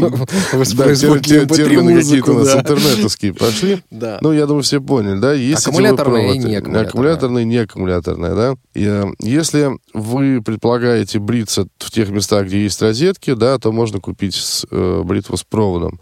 Да, 0.00 0.58
Воспроизводит 0.58 1.24
тер- 1.26 1.46
MP3 1.46 1.56
термины 1.56 1.96
какие-то 1.96 2.32
у 2.32 2.38
нас 2.40 2.52
да. 2.52 2.60
интернетовские 2.60 3.32
пошли. 3.32 3.82
Да. 3.90 4.18
Ну, 4.20 4.32
я 4.32 4.44
думаю, 4.46 4.62
все 4.62 4.82
поняли, 4.82 5.18
да? 5.18 5.30
Аккумуляторная 5.30 6.20
и 6.20 6.26
провод. 6.26 6.50
неаккумуляторная. 6.50 6.86
Аккумуляторная 6.86 7.42
и 7.42 7.46
неаккумуляторная, 7.46 8.34
да? 8.34 8.54
Э, 8.74 9.06
если 9.18 9.70
вы 9.94 10.42
предполагаете 10.42 11.20
бриться 11.20 11.68
в 11.78 11.90
тех 11.90 12.10
местах, 12.10 12.48
где 12.48 12.62
есть 12.62 12.82
розетки, 12.82 13.32
да, 13.32 13.58
то 13.58 13.72
можно 13.72 13.98
купить 13.98 14.66
э, 14.70 15.02
бритву 15.02 15.38
с 15.38 15.44
проводом. 15.44 16.00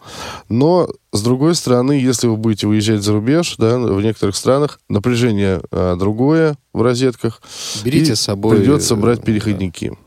Но, 0.48 0.88
с 1.12 1.22
другой 1.22 1.54
стороны, 1.54 1.92
если 1.92 2.26
вы 2.26 2.36
будете 2.36 2.66
выезжать 2.66 3.02
за 3.02 3.12
рубеж, 3.12 3.54
да, 3.56 3.78
в 3.78 4.02
некоторых 4.02 4.34
странах 4.34 4.80
напряжение 4.88 5.60
э, 5.70 5.94
другое 5.96 6.56
в 6.72 6.82
розетках. 6.82 7.40
Берите 7.84 8.16
с 8.16 8.20
собой... 8.20 8.56
Придется 8.56 8.94
э, 8.94 8.96
брать 8.96 9.20
да. 9.20 9.26
переходники. 9.26 9.86
М, 9.86 9.98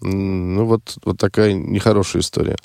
Ну, 0.00 0.64
вот, 0.64 0.96
вот 1.04 1.18
такая 1.18 1.52
нехорошая 1.52 2.22
история. 2.22 2.56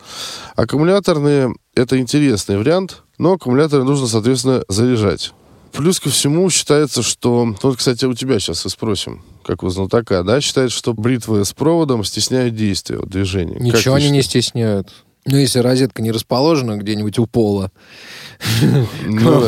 Аккумуляторные— 0.55 1.53
это 1.75 1.97
интересный 1.97 2.57
вариант, 2.57 3.03
но 3.17 3.33
аккумуляторы 3.33 3.83
нужно, 3.83 4.07
соответственно, 4.07 4.63
заряжать. 4.67 5.33
Плюс 5.71 5.99
ко 5.99 6.09
всему 6.09 6.49
считается, 6.49 7.03
что... 7.03 7.45
ну, 7.45 7.55
Вот, 7.61 7.77
кстати, 7.77 8.05
у 8.05 8.13
тебя 8.13 8.39
сейчас 8.39 8.65
и 8.65 8.69
спросим, 8.69 9.23
как 9.43 9.63
у 9.63 9.69
знатока, 9.69 10.23
да? 10.23 10.39
Считается, 10.39 10.77
что 10.77 10.93
бритвы 10.93 11.43
с 11.43 11.51
проводом 11.51 12.03
стесняют 12.05 12.55
действие, 12.55 13.01
движение. 13.05 13.59
Ничего 13.59 13.95
они 13.95 14.09
не 14.09 14.21
стесняют. 14.21 14.93
Ну, 15.25 15.37
если 15.37 15.59
розетка 15.59 16.01
не 16.01 16.11
расположена 16.11 16.77
где-нибудь 16.77 17.17
у 17.17 17.25
пола. 17.25 17.71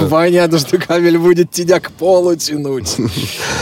Понятно, 0.09 0.59
что 0.59 0.77
кабель 0.77 1.17
будет 1.17 1.51
тебя 1.51 1.79
к 1.79 1.91
полу 1.91 2.35
тянуть. 2.35 2.97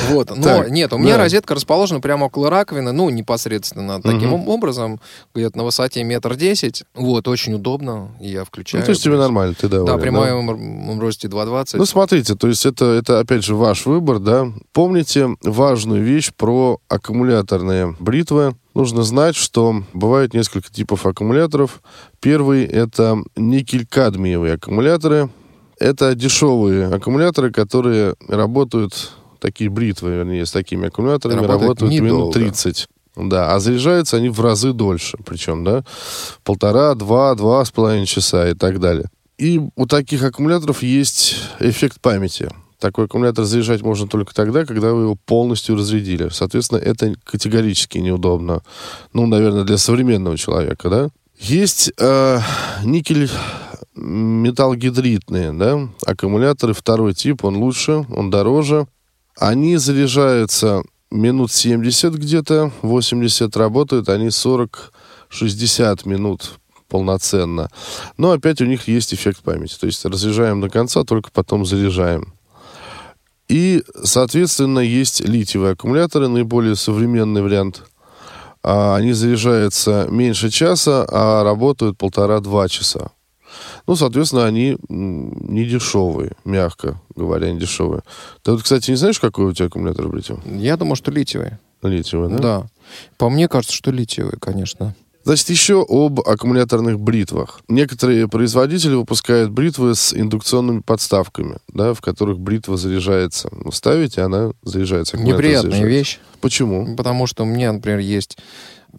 Вот. 0.09 0.35
Но 0.35 0.65
нет, 0.65 0.93
у 0.93 0.97
меня 0.97 1.17
розетка 1.17 1.55
расположена 1.55 1.99
прямо 1.99 2.25
около 2.25 2.49
раковины, 2.49 2.91
ну, 2.91 3.09
непосредственно 3.09 4.01
таким 4.01 4.33
образом, 4.33 4.99
где-то 5.33 5.57
на 5.57 5.63
высоте 5.63 6.03
метр 6.03 6.35
десять. 6.35 6.83
Вот, 6.93 7.27
очень 7.27 7.53
удобно, 7.53 8.11
я 8.19 8.43
включаю. 8.43 8.81
Ну, 8.81 8.85
то 8.85 8.91
есть 8.91 9.03
тебе 9.03 9.17
нормально, 9.17 9.55
ты 9.59 9.67
доволен, 9.67 9.93
Да, 9.93 9.97
при 9.97 10.09
моем 10.09 10.99
росте 10.99 11.27
2,20. 11.27 11.77
Ну, 11.77 11.85
смотрите, 11.85 12.35
то 12.35 12.47
есть 12.47 12.65
это, 12.65 12.85
это, 12.85 13.19
опять 13.19 13.43
же, 13.43 13.55
ваш 13.55 13.85
выбор, 13.85 14.19
да. 14.19 14.47
Помните 14.73 15.29
важную 15.41 16.03
вещь 16.03 16.31
про 16.35 16.79
аккумуляторные 16.87 17.95
бритвы. 17.99 18.55
Нужно 18.75 19.03
знать, 19.03 19.37
что 19.37 19.83
бывает 19.93 20.33
несколько 20.33 20.69
типов 20.69 21.05
аккумуляторов. 21.05 21.81
Первый— 22.19 22.65
это 22.65 23.23
никель-кадмиевые 23.37 24.55
аккумуляторы. 24.55 25.29
Это 25.79 26.13
дешевые 26.13 26.87
аккумуляторы, 26.87 27.51
которые 27.51 28.15
работают, 28.27 29.13
такие 29.39 29.69
бритвы, 29.69 30.11
вернее, 30.11 30.45
с 30.45 30.51
такими 30.51 30.87
аккумуляторами 30.87 31.37
Работают 31.39 31.81
работают 31.81 31.91
минут 31.93 32.05
недолго. 32.05 32.33
30. 32.33 32.87
Да, 33.15 33.53
а 33.53 33.59
заряжаются 33.59 34.17
они 34.17 34.27
в 34.27 34.41
разы 34.41 34.73
дольше, 34.73 35.17
причем, 35.25 35.63
да, 35.63 35.85
полтора, 36.43 36.95
два, 36.95 37.33
два 37.35 37.63
с 37.63 37.71
половиной 37.71 38.05
часа 38.05 38.49
и 38.49 38.55
так 38.55 38.81
далее. 38.81 39.09
И 39.37 39.61
у 39.75 39.85
таких 39.85 40.21
аккумуляторов 40.21 40.83
есть 40.83 41.37
эффект 41.61 42.01
памяти. 42.01 42.49
Такой 42.79 43.05
аккумулятор 43.05 43.45
заряжать 43.45 43.81
можно 43.81 44.07
только 44.07 44.33
тогда, 44.33 44.65
когда 44.65 44.93
вы 44.93 45.03
его 45.03 45.15
полностью 45.25 45.75
разрядили. 45.75 46.29
Соответственно, 46.29 46.79
это 46.79 47.15
категорически 47.23 47.99
неудобно. 47.99 48.61
Ну, 49.13 49.25
наверное, 49.27 49.63
для 49.63 49.77
современного 49.77 50.37
человека, 50.37 50.89
да? 50.89 51.09
Есть 51.39 51.91
э, 51.97 52.39
никель 52.83 53.29
металлогидритные, 53.95 55.53
да, 55.53 55.87
аккумуляторы, 56.05 56.73
второй 56.73 57.13
тип, 57.13 57.45
он 57.45 57.57
лучше, 57.57 58.05
он 58.09 58.29
дороже. 58.29 58.87
Они 59.37 59.77
заряжаются 59.77 60.83
минут 61.11 61.51
70 61.51 62.13
где-то, 62.15 62.71
80 62.81 63.55
работают, 63.57 64.09
они 64.09 64.27
40-60 64.27 66.07
минут 66.07 66.59
полноценно. 66.89 67.69
Но 68.17 68.31
опять 68.31 68.61
у 68.61 68.65
них 68.65 68.87
есть 68.87 69.13
эффект 69.13 69.41
памяти. 69.41 69.75
То 69.79 69.87
есть 69.87 70.05
разряжаем 70.05 70.61
до 70.61 70.69
конца, 70.69 71.03
только 71.03 71.31
потом 71.31 71.65
заряжаем. 71.65 72.34
И, 73.47 73.83
соответственно, 74.03 74.79
есть 74.79 75.21
литиевые 75.21 75.73
аккумуляторы, 75.73 76.27
наиболее 76.27 76.75
современный 76.75 77.41
вариант. 77.41 77.83
А, 78.63 78.95
они 78.95 79.13
заряжаются 79.13 80.07
меньше 80.09 80.49
часа, 80.49 81.05
а 81.09 81.43
работают 81.43 81.97
полтора-два 81.97 82.67
часа. 82.67 83.11
Ну, 83.87 83.95
соответственно, 83.95 84.45
они 84.45 84.77
не 84.89 85.65
дешевые, 85.65 86.31
мягко 86.43 86.99
говоря, 87.15 87.51
не 87.51 87.59
дешевые. 87.59 88.01
Ты 88.41 88.51
вот, 88.51 88.63
кстати, 88.63 88.91
не 88.91 88.97
знаешь, 88.97 89.19
какой 89.19 89.45
у 89.45 89.53
тебя 89.53 89.67
аккумулятор 89.67 90.13
литиевый? 90.13 90.43
Я 90.59 90.77
думаю, 90.77 90.95
что 90.95 91.11
литиевый. 91.11 91.51
Литиевый, 91.83 92.29
да? 92.29 92.37
Да. 92.37 92.67
По 93.17 93.29
мне 93.29 93.47
кажется, 93.47 93.75
что 93.75 93.91
литиевый, 93.91 94.37
конечно. 94.39 94.95
Значит, 95.25 95.49
еще 95.49 95.83
об 95.89 96.19
аккумуляторных 96.19 96.99
бритвах. 96.99 97.59
Некоторые 97.67 98.27
производители 98.27 98.93
выпускают 98.93 99.49
бритвы 99.49 99.95
с 99.95 100.13
индукционными 100.13 100.81
подставками, 100.81 101.57
да, 101.73 101.95
в 101.95 102.01
которых 102.01 102.39
бритва 102.39 102.77
заряжается. 102.77 103.49
Ну, 103.51 103.71
ставите, 103.71 104.21
она 104.21 104.51
заряжается. 104.61 105.17
Неприятная 105.17 105.71
заряжается. 105.71 105.87
вещь. 105.87 106.19
Почему? 106.41 106.95
Потому 106.95 107.25
что 107.25 107.41
у 107.41 107.47
меня, 107.47 107.73
например, 107.73 107.97
есть 107.99 108.37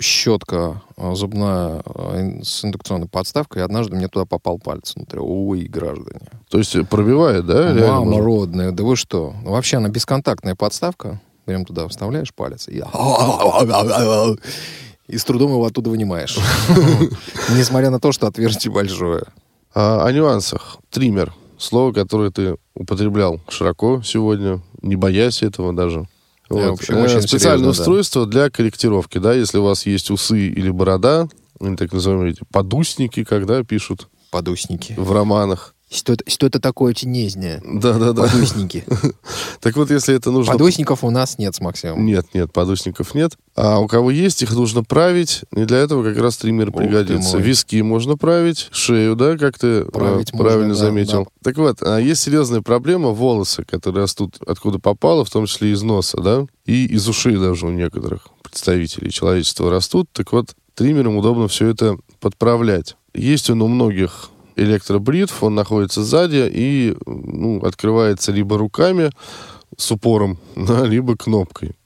щетка 0.00 0.82
э, 0.96 1.14
зубная 1.14 1.82
э, 1.84 2.40
с 2.42 2.64
индукционной 2.64 3.08
подставкой, 3.08 3.62
и 3.62 3.64
однажды 3.64 3.94
мне 3.94 4.08
туда 4.08 4.24
попал 4.24 4.58
палец 4.58 4.96
внутрь. 4.96 5.18
Ой, 5.20 5.60
граждане. 5.66 6.28
То 6.50 6.58
есть 6.58 6.76
пробивает, 6.88 7.46
да? 7.46 7.72
Мама 7.72 8.04
можно? 8.04 8.24
родная, 8.24 8.72
да 8.72 8.82
вы 8.82 8.96
что? 8.96 9.32
Ну, 9.44 9.52
Вообще 9.52 9.76
она 9.76 9.90
бесконтактная 9.90 10.56
подставка. 10.56 11.20
Прям 11.44 11.64
туда 11.64 11.86
вставляешь 11.86 12.34
палец, 12.34 12.66
и 12.66 12.78
я... 12.78 12.86
И 15.08 15.18
с 15.18 15.24
трудом 15.24 15.52
его 15.52 15.64
оттуда 15.64 15.90
вынимаешь. 15.90 16.36
Несмотря 17.56 17.90
на 17.90 18.00
то, 18.00 18.12
что 18.12 18.26
отверстие 18.26 18.72
большое. 18.72 19.24
А, 19.74 20.04
о 20.04 20.12
нюансах. 20.12 20.78
Триммер. 20.90 21.32
Слово, 21.58 21.92
которое 21.92 22.30
ты 22.30 22.56
употреблял 22.74 23.40
широко 23.48 24.02
сегодня, 24.04 24.60
не 24.82 24.96
боясь 24.96 25.42
этого 25.42 25.72
даже. 25.72 26.06
Общем, 26.50 26.96
Э, 26.96 27.02
очень 27.04 27.22
Специальное 27.22 27.58
серьезно, 27.58 27.64
да. 27.64 27.70
устройство 27.70 28.26
для 28.26 28.50
корректировки, 28.50 29.18
да, 29.18 29.32
если 29.32 29.58
у 29.58 29.64
вас 29.64 29.86
есть 29.86 30.10
усы 30.10 30.48
или 30.48 30.70
борода, 30.70 31.28
или 31.60 31.76
так 31.76 31.92
называемые 31.92 32.34
подусники, 32.52 33.24
когда 33.24 33.62
пишут 33.64 34.08
Подусники. 34.30 34.94
в 34.96 35.12
романах. 35.12 35.74
Что-то, 35.88 36.28
что-то 36.28 36.58
такое 36.58 36.94
тенезное. 36.94 37.62
Да-да-да. 37.64 38.22
Подусники. 38.24 38.84
Так 39.60 39.76
вот, 39.76 39.90
если 39.90 40.14
это 40.14 40.30
нужно... 40.30 40.52
Подусников 40.52 41.02
у 41.02 41.10
нас 41.10 41.38
нет 41.38 41.54
с 41.54 41.60
Максимом. 41.60 42.04
Нет, 42.04 42.26
нет, 42.34 42.52
подусников 42.52 43.14
нет. 43.14 43.32
А 43.56 43.78
у 43.78 43.88
кого 43.88 44.10
есть, 44.10 44.42
их 44.42 44.52
нужно 44.52 44.84
править. 44.84 45.42
И 45.54 45.64
для 45.64 45.78
этого 45.78 46.04
как 46.04 46.18
раз 46.18 46.36
триммер 46.36 46.68
Ух 46.68 46.76
пригодится. 46.76 47.38
Виски 47.38 47.80
можно 47.80 48.16
править, 48.16 48.68
шею, 48.70 49.16
да, 49.16 49.36
как 49.36 49.58
ты 49.58 49.66
э, 49.66 49.84
Править 49.86 50.32
можно, 50.32 50.38
правильно 50.48 50.74
да, 50.74 50.80
заметил. 50.80 51.24
да. 51.24 51.30
Так 51.42 51.56
вот, 51.58 51.82
а 51.82 51.98
есть 51.98 52.22
серьезная 52.22 52.60
проблема 52.62 53.10
волосы, 53.10 53.64
которые 53.64 54.02
растут 54.02 54.36
откуда 54.46 54.78
попало, 54.78 55.24
в 55.24 55.30
том 55.30 55.46
числе 55.46 55.72
из 55.72 55.82
носа, 55.82 56.20
да, 56.20 56.46
и 56.64 56.86
из 56.86 57.08
ушей 57.08 57.36
даже 57.36 57.66
у 57.66 57.70
некоторых 57.70 58.28
представителей 58.42 59.10
человечества 59.10 59.70
растут. 59.70 60.08
Так 60.12 60.32
вот, 60.32 60.54
триммером 60.74 61.16
удобно 61.16 61.48
все 61.48 61.68
это 61.68 61.96
подправлять. 62.20 62.96
Есть 63.14 63.50
он 63.50 63.62
у 63.62 63.68
многих 63.68 64.30
электробритв, 64.56 65.42
он 65.42 65.54
находится 65.54 66.02
сзади 66.02 66.50
и 66.52 66.96
ну, 67.06 67.60
открывается 67.64 68.32
либо 68.32 68.58
руками 68.58 69.10
с 69.76 69.90
упором, 69.90 70.38
да, 70.56 70.84
либо 70.86 71.16
кнопкой. 71.16 71.76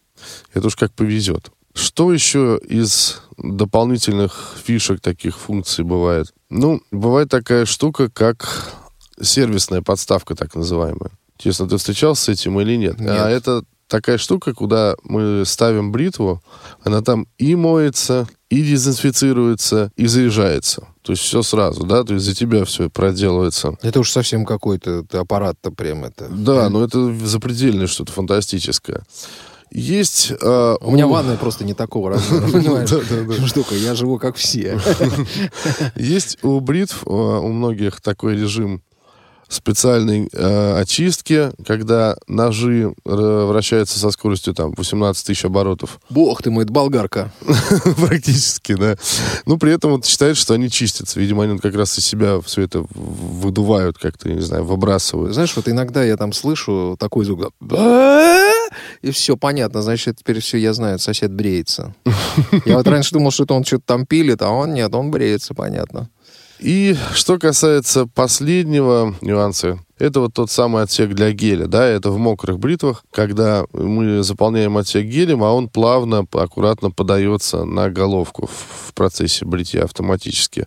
Это 0.54 0.68
уж 0.68 0.76
как 0.76 0.92
повезет. 0.92 1.50
Что 1.74 2.12
еще 2.12 2.60
из 2.68 3.22
дополнительных 3.38 4.56
фишек 4.62 5.00
таких 5.00 5.38
функций 5.38 5.84
бывает? 5.84 6.32
Ну, 6.48 6.82
бывает 6.90 7.28
такая 7.28 7.64
штука, 7.64 8.10
как 8.10 8.74
сервисная 9.20 9.82
подставка, 9.82 10.34
так 10.34 10.54
называемая. 10.54 11.12
Честно, 11.38 11.68
ты 11.68 11.76
встречался 11.76 12.24
с 12.24 12.28
этим 12.28 12.60
или 12.60 12.76
нет? 12.76 12.98
Нет. 12.98 13.10
А 13.10 13.30
это 13.30 13.64
такая 13.90 14.16
штука, 14.16 14.54
куда 14.54 14.94
мы 15.02 15.44
ставим 15.44 15.92
бритву, 15.92 16.42
она 16.82 17.02
там 17.02 17.26
и 17.38 17.54
моется, 17.56 18.26
и 18.48 18.62
дезинфицируется, 18.62 19.90
и 19.96 20.06
заряжается. 20.06 20.86
То 21.02 21.12
есть 21.12 21.22
все 21.24 21.42
сразу, 21.42 21.84
да? 21.84 22.04
То 22.04 22.14
есть 22.14 22.24
за 22.24 22.34
тебя 22.34 22.64
все 22.64 22.88
проделывается. 22.88 23.76
Это 23.82 24.00
уж 24.00 24.10
совсем 24.10 24.46
какой-то 24.46 25.04
аппарат-то 25.12 25.70
прям 25.72 26.04
это. 26.04 26.28
Да, 26.28 26.70
но 26.70 26.82
это 26.84 27.14
запредельное 27.26 27.86
что-то 27.86 28.12
фантастическое. 28.12 29.02
Есть... 29.72 30.32
э, 30.40 30.76
У 30.80 30.90
меня 30.90 31.06
ванная 31.06 31.36
просто 31.36 31.64
не 31.64 31.74
такого 31.74 32.10
размера, 32.10 32.48
понимаешь? 32.52 32.90
Штука, 33.48 33.74
я 33.76 33.94
живу 33.94 34.18
как 34.18 34.36
все. 34.36 34.80
Есть 35.94 36.38
у 36.42 36.58
бритв, 36.60 37.04
э, 37.06 37.10
у 37.10 37.48
многих 37.48 38.00
такой 38.00 38.34
режим 38.34 38.82
специальной 39.50 40.28
э, 40.32 40.80
очистки, 40.80 41.50
когда 41.66 42.16
ножи 42.28 42.94
э, 43.04 43.44
вращаются 43.48 43.98
со 43.98 44.10
скоростью 44.10 44.54
там 44.54 44.72
18 44.76 45.26
тысяч 45.26 45.44
оборотов. 45.44 46.00
Бог 46.08 46.42
ты 46.42 46.50
мой, 46.50 46.64
это 46.64 46.72
болгарка. 46.72 47.32
Практически, 47.96 48.74
да. 48.74 48.96
Ну, 49.46 49.58
при 49.58 49.72
этом 49.72 49.90
вот 49.92 50.06
считают, 50.06 50.38
что 50.38 50.54
они 50.54 50.70
чистятся. 50.70 51.18
Видимо, 51.18 51.44
они 51.44 51.58
как 51.58 51.74
раз 51.74 51.98
из 51.98 52.06
себя 52.06 52.40
все 52.40 52.62
это 52.62 52.86
выдувают 52.94 53.98
как-то, 53.98 54.28
я 54.28 54.36
не 54.36 54.40
знаю, 54.40 54.64
выбрасывают. 54.64 55.34
Знаешь, 55.34 55.54
вот 55.56 55.68
иногда 55.68 56.04
я 56.04 56.16
там 56.16 56.32
слышу 56.32 56.96
такой 56.98 57.24
звук, 57.24 57.52
и 59.02 59.10
все 59.10 59.36
понятно, 59.36 59.82
значит, 59.82 60.18
теперь 60.18 60.40
все 60.40 60.58
я 60.58 60.72
знаю, 60.72 60.98
сосед 60.98 61.32
бреется. 61.32 61.94
Я 62.64 62.76
вот 62.76 62.86
раньше 62.86 63.12
думал, 63.12 63.30
что 63.30 63.44
это 63.44 63.54
он 63.54 63.64
что-то 63.64 63.84
там 63.84 64.06
пилит, 64.06 64.42
а 64.42 64.50
он 64.50 64.74
нет, 64.74 64.94
он 64.94 65.10
бреется, 65.10 65.54
понятно. 65.54 66.08
И 66.60 66.94
что 67.14 67.38
касается 67.38 68.06
последнего 68.06 69.14
нюанса, 69.22 69.78
это 70.00 70.20
вот 70.20 70.34
тот 70.34 70.50
самый 70.50 70.82
отсек 70.82 71.14
для 71.14 71.32
геля, 71.32 71.66
да, 71.66 71.86
это 71.86 72.10
в 72.10 72.18
мокрых 72.18 72.58
бритвах, 72.58 73.04
когда 73.12 73.64
мы 73.72 74.22
заполняем 74.22 74.76
отсек 74.76 75.06
гелем, 75.06 75.44
а 75.44 75.52
он 75.52 75.68
плавно, 75.68 76.26
аккуратно 76.32 76.90
подается 76.90 77.64
на 77.64 77.90
головку 77.90 78.48
в 78.48 78.94
процессе 78.94 79.44
бритья 79.44 79.84
автоматически. 79.84 80.66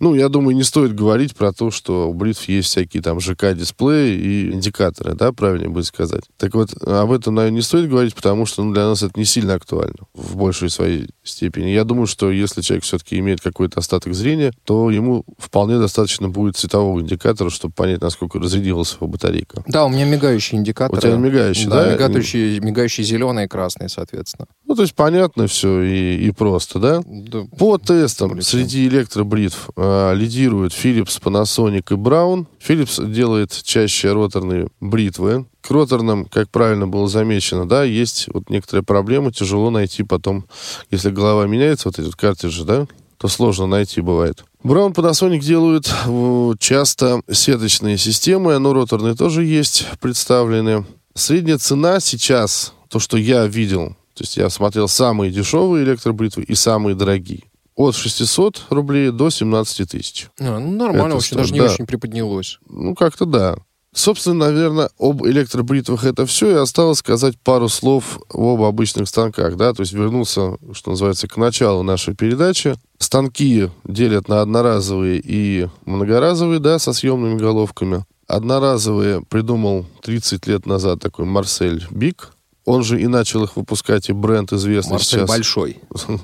Ну, 0.00 0.14
я 0.14 0.28
думаю, 0.28 0.54
не 0.54 0.62
стоит 0.62 0.94
говорить 0.94 1.34
про 1.34 1.52
то, 1.52 1.70
что 1.70 2.08
у 2.08 2.14
бритв 2.14 2.48
есть 2.48 2.68
всякие 2.68 3.02
там 3.02 3.20
ЖК-дисплеи 3.20 4.16
и 4.16 4.52
индикаторы, 4.52 5.14
да, 5.14 5.32
правильнее 5.32 5.70
будет 5.70 5.86
сказать. 5.86 6.24
Так 6.36 6.54
вот, 6.54 6.74
об 6.82 7.10
этом, 7.12 7.34
наверное, 7.34 7.56
не 7.56 7.62
стоит 7.62 7.88
говорить, 7.88 8.14
потому 8.14 8.46
что 8.46 8.62
ну, 8.62 8.72
для 8.72 8.86
нас 8.86 9.02
это 9.02 9.18
не 9.18 9.24
сильно 9.24 9.54
актуально 9.54 10.06
в 10.12 10.36
большей 10.36 10.68
своей 10.70 11.08
степени. 11.22 11.70
Я 11.70 11.84
думаю, 11.84 12.06
что 12.06 12.30
если 12.30 12.60
человек 12.60 12.84
все-таки 12.84 13.18
имеет 13.18 13.40
какой-то 13.40 13.80
остаток 13.80 14.14
зрения, 14.14 14.52
то 14.64 14.90
ему 14.90 15.24
вполне 15.38 15.78
достаточно 15.78 16.28
будет 16.28 16.56
цветового 16.56 17.00
индикатора, 17.00 17.50
чтобы 17.50 17.74
понять, 17.74 18.02
насколько 18.02 18.38
разрядилась 18.74 18.96
его 18.96 19.06
батарейка. 19.06 19.62
Да, 19.66 19.84
у 19.84 19.88
меня 19.88 20.04
мигающие 20.04 20.58
индикаторы. 20.58 20.98
У 20.98 21.00
тебя 21.00 21.16
мигающие, 21.16 21.68
да? 21.68 21.92
мигающие, 21.92 22.60
мигающие 22.60 23.04
зеленые 23.04 23.46
и 23.46 23.48
красные, 23.48 23.88
соответственно. 23.88 24.46
Ну, 24.66 24.74
то 24.74 24.82
есть 24.82 24.94
понятно 24.94 25.46
все 25.46 25.82
и, 25.82 26.26
и 26.26 26.30
просто, 26.30 26.78
да? 26.78 27.02
Да. 27.06 27.44
По 27.58 27.78
тестам 27.78 28.30
Более 28.30 28.42
среди 28.42 28.86
электробритв 28.88 29.70
э, 29.76 30.14
лидируют 30.14 30.72
Philips, 30.72 31.20
Panasonic 31.22 31.84
и 31.90 31.94
Brown. 31.94 32.46
Philips 32.66 33.04
делает 33.12 33.52
чаще 33.62 34.12
роторные 34.12 34.68
бритвы. 34.80 35.46
К 35.60 35.70
роторным, 35.70 36.26
как 36.26 36.50
правильно 36.50 36.86
было 36.86 37.08
замечено, 37.08 37.66
да, 37.66 37.84
есть 37.84 38.28
вот 38.34 38.50
некоторые 38.50 38.84
проблемы, 38.84 39.32
тяжело 39.32 39.70
найти 39.70 40.02
потом, 40.02 40.44
если 40.90 41.10
голова 41.10 41.46
меняется, 41.46 41.88
вот 41.88 41.98
эти 41.98 42.04
вот 42.04 42.16
картриджи, 42.16 42.64
да, 42.64 42.86
то 43.18 43.28
сложно 43.28 43.66
найти 43.66 44.00
бывает. 44.00 44.44
Brown 44.62 44.94
Panasonic 44.94 45.40
делают 45.40 45.92
э, 46.06 46.52
часто 46.58 47.20
сеточные 47.30 47.98
системы, 47.98 48.58
но 48.58 48.72
роторные 48.72 49.14
тоже 49.14 49.44
есть 49.44 49.86
представлены. 50.00 50.86
Средняя 51.14 51.58
цена 51.58 52.00
сейчас, 52.00 52.72
то, 52.88 52.98
что 52.98 53.16
я 53.16 53.46
видел, 53.46 53.90
то 54.14 54.22
есть 54.22 54.36
я 54.36 54.48
смотрел 54.48 54.88
самые 54.88 55.30
дешевые 55.30 55.84
электробритвы 55.84 56.44
и 56.44 56.54
самые 56.54 56.94
дорогие. 56.94 57.42
От 57.76 57.96
600 57.96 58.66
рублей 58.70 59.10
до 59.10 59.30
17 59.30 59.90
тысяч. 59.90 60.28
А, 60.38 60.58
ну, 60.60 60.70
нормально, 60.70 61.06
Это 61.06 61.14
вообще 61.14 61.34
даже 61.34 61.52
не 61.52 61.58
да. 61.58 61.66
очень 61.66 61.86
приподнялось. 61.86 62.58
Ну, 62.68 62.94
как-то 62.94 63.24
да. 63.24 63.56
Собственно, 63.92 64.46
наверное, 64.46 64.90
об 64.98 65.24
электробритвах 65.24 66.04
это 66.04 66.26
все. 66.26 66.50
И 66.50 66.54
осталось 66.54 66.98
сказать 66.98 67.38
пару 67.38 67.68
слов 67.68 68.20
об 68.28 68.62
обычных 68.62 69.08
станках. 69.08 69.56
Да? 69.56 69.72
То 69.72 69.82
есть 69.82 69.92
вернулся, 69.92 70.56
что 70.72 70.90
называется, 70.90 71.28
к 71.28 71.36
началу 71.36 71.84
нашей 71.84 72.14
передачи. 72.14 72.74
Станки 73.14 73.70
делят 73.84 74.26
на 74.26 74.40
одноразовые 74.40 75.22
и 75.24 75.68
многоразовые, 75.86 76.58
да, 76.58 76.80
со 76.80 76.92
съемными 76.92 77.38
головками. 77.38 78.04
Одноразовые 78.26 79.22
придумал 79.22 79.86
30 80.02 80.48
лет 80.48 80.66
назад 80.66 80.98
такой 80.98 81.24
Марсель 81.24 81.86
Бик. 81.92 82.32
Он 82.64 82.82
же 82.82 83.00
и 83.00 83.06
начал 83.06 83.44
их 83.44 83.54
выпускать, 83.54 84.08
и 84.08 84.12
бренд 84.12 84.52
известный 84.52 84.94
Марсель 84.94 85.20
сейчас. 85.20 85.28
большой. 85.28 85.78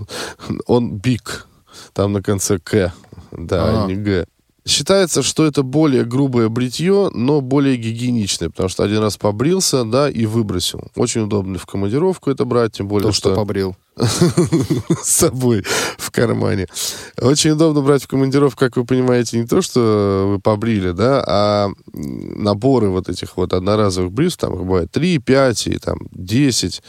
Он 0.67 0.91
Бик. 0.91 1.47
Там 1.93 2.13
на 2.13 2.25
конце 2.25 2.59
К. 2.59 2.93
Да, 3.31 3.83
А. 3.83 3.85
а 3.85 3.87
не 3.87 3.95
Г. 3.95 4.27
Считается, 4.67 5.23
что 5.23 5.47
это 5.47 5.63
более 5.63 6.05
грубое 6.05 6.49
бритье, 6.49 7.11
но 7.15 7.41
более 7.41 7.77
гигиеничное, 7.77 8.51
потому 8.51 8.69
что 8.69 8.83
один 8.83 8.99
раз 8.99 9.17
побрился, 9.17 9.85
да, 9.85 10.11
и 10.11 10.27
выбросил. 10.27 10.91
Очень 10.97 11.23
удобно 11.23 11.57
в 11.59 11.67
командировку 11.67 12.31
это 12.31 12.45
брать, 12.45 12.73
тем 12.73 12.89
более, 12.89 13.07
То, 13.07 13.13
что 13.13 13.35
побрил. 13.35 13.77
С 14.01 15.09
собой 15.09 15.65
в 15.99 16.11
кармане. 16.11 16.67
Очень 17.21 17.51
удобно 17.53 17.83
брать 17.83 18.05
в 18.05 18.09
командировку, 18.09 18.59
как 18.59 18.77
вы 18.77 18.85
понимаете, 18.85 19.39
не 19.39 19.47
то, 19.47 19.63
что 19.63 20.27
вы 20.29 20.41
побрили, 20.41 20.93
да, 20.93 21.25
а 21.27 21.71
наборы 21.93 22.89
вот 22.89 23.09
этих 23.09 23.37
вот 23.37 23.53
одноразовых 23.53 24.13
брюс, 24.13 24.37
там 24.37 24.55
их 24.55 24.61
бывает 24.61 24.91
3, 24.91 25.19
5 25.19 25.67
и 25.69 25.79
там 25.79 25.99
10. 26.13 26.83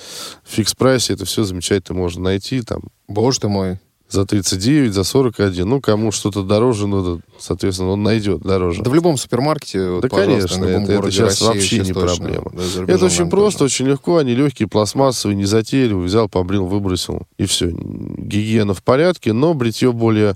В 0.44 0.54
фикс-прайсе 0.54 1.14
это 1.14 1.26
все 1.26 1.44
замечательно 1.44 1.98
можно 2.00 2.24
найти, 2.24 2.62
там 2.62 2.82
Боже 3.08 3.42
ты 3.42 3.48
мой. 3.48 3.80
За 4.12 4.26
39, 4.26 4.94
за 4.94 5.04
41. 5.04 5.68
Ну, 5.68 5.82
кому 5.82 6.12
что-то 6.12 6.44
дороже, 6.44 6.88
ну, 6.88 7.22
соответственно, 7.40 7.92
он 7.92 8.04
найдет 8.04 8.42
дороже. 8.42 8.84
Да 8.84 8.90
в 8.90 8.94
любом 8.94 9.18
супермаркете, 9.18 10.00
Да, 10.02 10.10
конечно, 10.10 10.66
это- 10.66 10.92
это 10.92 11.12
щас 11.12 11.42
России 11.42 11.46
вообще 11.46 11.80
не 11.80 11.94
точно. 11.94 12.16
проблема. 12.18 12.52
Да, 12.54 12.94
Это 12.94 13.06
очень 13.06 13.30
просто, 13.30 13.60
тоже. 13.60 13.74
очень 13.74 13.88
легко. 13.88 14.18
Они 14.18 14.34
легкие, 14.36 14.68
пластмассовые, 14.68 15.36
незатейливые. 15.36 16.06
Взял, 16.08 16.28
побрил, 16.30 16.66
выбросил. 16.66 17.22
И 17.38 17.46
все. 17.46 17.70
Гигиена 17.72 18.74
в 18.74 18.84
порядке, 18.84 19.34
но 19.34 19.54
бритье 19.54 19.92
более 19.92 20.36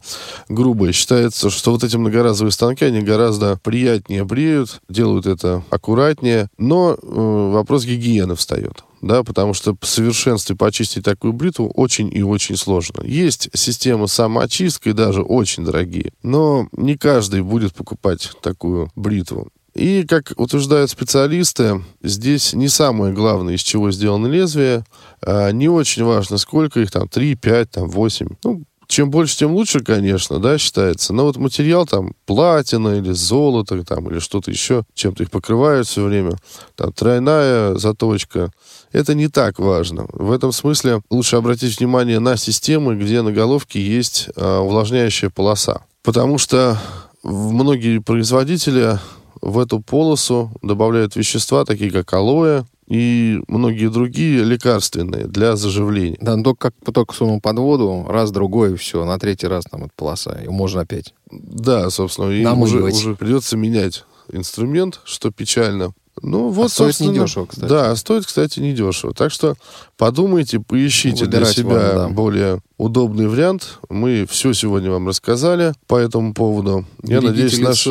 грубое. 0.49 0.91
Считается, 0.91 1.49
что 1.49 1.71
вот 1.71 1.83
эти 1.83 1.97
многоразовые 1.97 2.51
станки, 2.51 2.85
они 2.85 3.01
гораздо 3.01 3.59
приятнее 3.63 4.23
бреют, 4.23 4.81
делают 4.89 5.25
это 5.25 5.63
аккуратнее. 5.69 6.49
Но 6.57 6.93
э, 7.01 7.51
вопрос 7.53 7.85
гигиены 7.85 8.35
встает. 8.35 8.83
Да, 9.05 9.23
потому 9.23 9.53
что 9.53 9.77
в 9.79 9.85
совершенстве 9.85 10.55
почистить 10.55 11.05
такую 11.05 11.31
бритву 11.31 11.69
очень 11.75 12.11
и 12.11 12.23
очень 12.23 12.57
сложно. 12.57 13.03
Есть 13.03 13.49
системы 13.53 14.07
самоочистки, 14.07 14.93
даже 14.93 15.21
очень 15.21 15.63
дорогие, 15.63 16.11
но 16.23 16.67
не 16.71 16.97
каждый 16.97 17.43
будет 17.43 17.75
покупать 17.75 18.31
такую 18.41 18.89
бритву. 18.95 19.49
И, 19.75 20.05
как 20.09 20.33
утверждают 20.37 20.89
специалисты, 20.89 21.83
здесь 22.01 22.53
не 22.53 22.67
самое 22.67 23.13
главное, 23.13 23.53
из 23.53 23.61
чего 23.61 23.91
сделано 23.91 24.25
лезвие. 24.25 24.83
А, 25.21 25.51
не 25.51 25.69
очень 25.69 26.03
важно, 26.03 26.39
сколько 26.39 26.79
их 26.79 26.89
там, 26.89 27.07
3, 27.07 27.35
5, 27.35 27.69
там, 27.69 27.89
8. 27.89 28.27
Ну, 28.43 28.63
чем 28.87 29.09
больше, 29.09 29.37
тем 29.37 29.53
лучше, 29.53 29.79
конечно, 29.79 30.39
да, 30.39 30.57
считается. 30.57 31.13
Но 31.13 31.23
вот 31.25 31.37
материал 31.37 31.85
там 31.85 32.13
платина 32.25 32.97
или 32.97 33.11
золото 33.11 33.83
там, 33.83 34.09
или 34.09 34.19
что-то 34.19 34.51
еще, 34.51 34.83
чем-то 34.93 35.23
их 35.23 35.31
покрывают 35.31 35.87
все 35.87 36.03
время. 36.03 36.37
Там 36.75 36.91
тройная 36.91 37.75
заточка. 37.75 38.51
Это 38.91 39.13
не 39.13 39.27
так 39.27 39.59
важно. 39.59 40.07
В 40.11 40.31
этом 40.31 40.51
смысле 40.51 41.01
лучше 41.09 41.35
обратить 41.35 41.79
внимание 41.79 42.19
на 42.19 42.37
системы, 42.37 42.95
где 42.95 43.21
на 43.21 43.31
головке 43.31 43.81
есть 43.81 44.29
а, 44.35 44.61
увлажняющая 44.61 45.29
полоса. 45.29 45.81
Потому 46.03 46.37
что 46.37 46.77
многие 47.23 47.99
производители 47.99 48.99
в 49.41 49.59
эту 49.59 49.79
полосу 49.79 50.51
добавляют 50.61 51.15
вещества, 51.15 51.65
такие 51.65 51.91
как 51.91 52.11
алоэ 52.13 52.63
и 52.87 53.41
многие 53.47 53.89
другие 53.89 54.43
лекарственные 54.43 55.25
для 55.25 55.55
заживления. 55.55 56.17
Да, 56.21 56.35
ну 56.35 56.43
только 56.43 56.71
как 56.83 56.93
только 56.93 57.13
сунул 57.15 57.41
под 57.41 57.57
воду, 57.59 58.05
раз, 58.07 58.31
другой, 58.31 58.73
и 58.73 58.75
все, 58.75 59.03
на 59.05 59.17
третий 59.17 59.47
раз 59.47 59.65
там 59.69 59.85
эта 59.85 59.93
полоса, 59.95 60.39
и 60.43 60.47
можно 60.47 60.81
опять. 60.81 61.13
Да, 61.31 61.89
собственно, 61.89 62.29
и 62.29 62.45
уже, 62.45 62.83
уже 62.83 63.15
придется 63.15 63.57
менять 63.57 64.05
инструмент, 64.31 65.01
что 65.05 65.31
печально. 65.31 65.93
Ну, 66.21 66.49
вот, 66.49 66.67
А 66.67 66.69
стоит 66.69 66.99
недешево, 67.01 67.45
кстати. 67.45 67.69
Да, 67.69 67.95
стоит, 67.95 68.25
кстати, 68.25 68.59
недешево. 68.61 69.13
Так 69.13 69.31
что 69.31 69.55
подумайте, 69.97 70.59
поищите 70.61 71.25
для 71.25 71.39
Выбирать 71.39 71.55
себя 71.55 71.93
вам, 71.93 71.95
да. 71.95 72.07
более 72.09 72.59
удобный 72.77 73.27
вариант. 73.27 73.79
Мы 73.89 74.25
все 74.29 74.53
сегодня 74.53 74.91
вам 74.91 75.07
рассказали 75.07 75.73
по 75.87 75.97
этому 75.97 76.33
поводу. 76.33 76.85
Я 77.03 77.19
Берегите 77.19 77.27
надеюсь, 77.27 77.59
наш... 77.59 77.87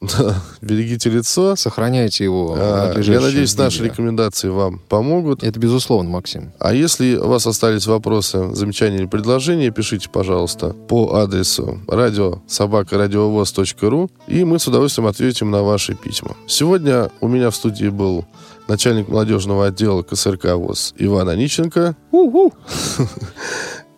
Да, 0.00 0.34
берегите 0.60 1.08
лицо. 1.10 1.56
сохраняйте 1.56 2.24
его. 2.24 2.54
А, 2.56 2.92
Я 3.00 3.20
надеюсь, 3.20 3.56
наши 3.56 3.84
рекомендации 3.84 4.48
вам 4.48 4.80
помогут. 4.88 5.42
Это 5.42 5.58
безусловно, 5.58 6.10
Максим. 6.10 6.52
А 6.58 6.74
если 6.74 7.16
у 7.16 7.28
вас 7.28 7.46
остались 7.46 7.86
вопросы, 7.86 8.54
замечания 8.54 8.98
или 8.98 9.06
предложения, 9.06 9.70
пишите, 9.70 10.10
пожалуйста, 10.10 10.70
по 10.70 11.14
адресу 11.16 11.80
радиособакарадиовоз.ру, 11.88 14.10
и 14.28 14.44
мы 14.44 14.58
с 14.58 14.68
удовольствием 14.68 15.06
ответим 15.08 15.50
на 15.50 15.62
ваши 15.62 15.94
письма. 15.94 16.36
Сегодня 16.46 17.10
у 17.20 17.28
меня 17.28 17.48
в 17.50 17.56
студии 17.56 17.88
был 17.88 18.26
начальник 18.68 19.08
молодежного 19.08 19.66
отдела 19.66 20.02
КСРК 20.02 20.56
ВОЗ 20.56 20.92
Иван 20.98 21.28
Аниченко. 21.30 21.96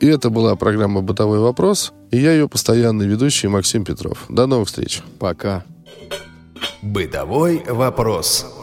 И 0.01 0.07
это 0.07 0.31
была 0.31 0.55
программа 0.55 1.03
«Бытовой 1.03 1.41
вопрос», 1.41 1.93
и 2.13 2.19
я 2.19 2.31
ее 2.33 2.49
постоянный 2.49 3.09
ведущий 3.09 3.49
Максим 3.49 3.85
Петров. 3.85 4.27
До 4.29 4.47
новых 4.47 4.69
встреч. 4.69 5.03
Пока. 5.19 5.65
Бытовой 6.83 7.63
вопрос. 7.67 8.58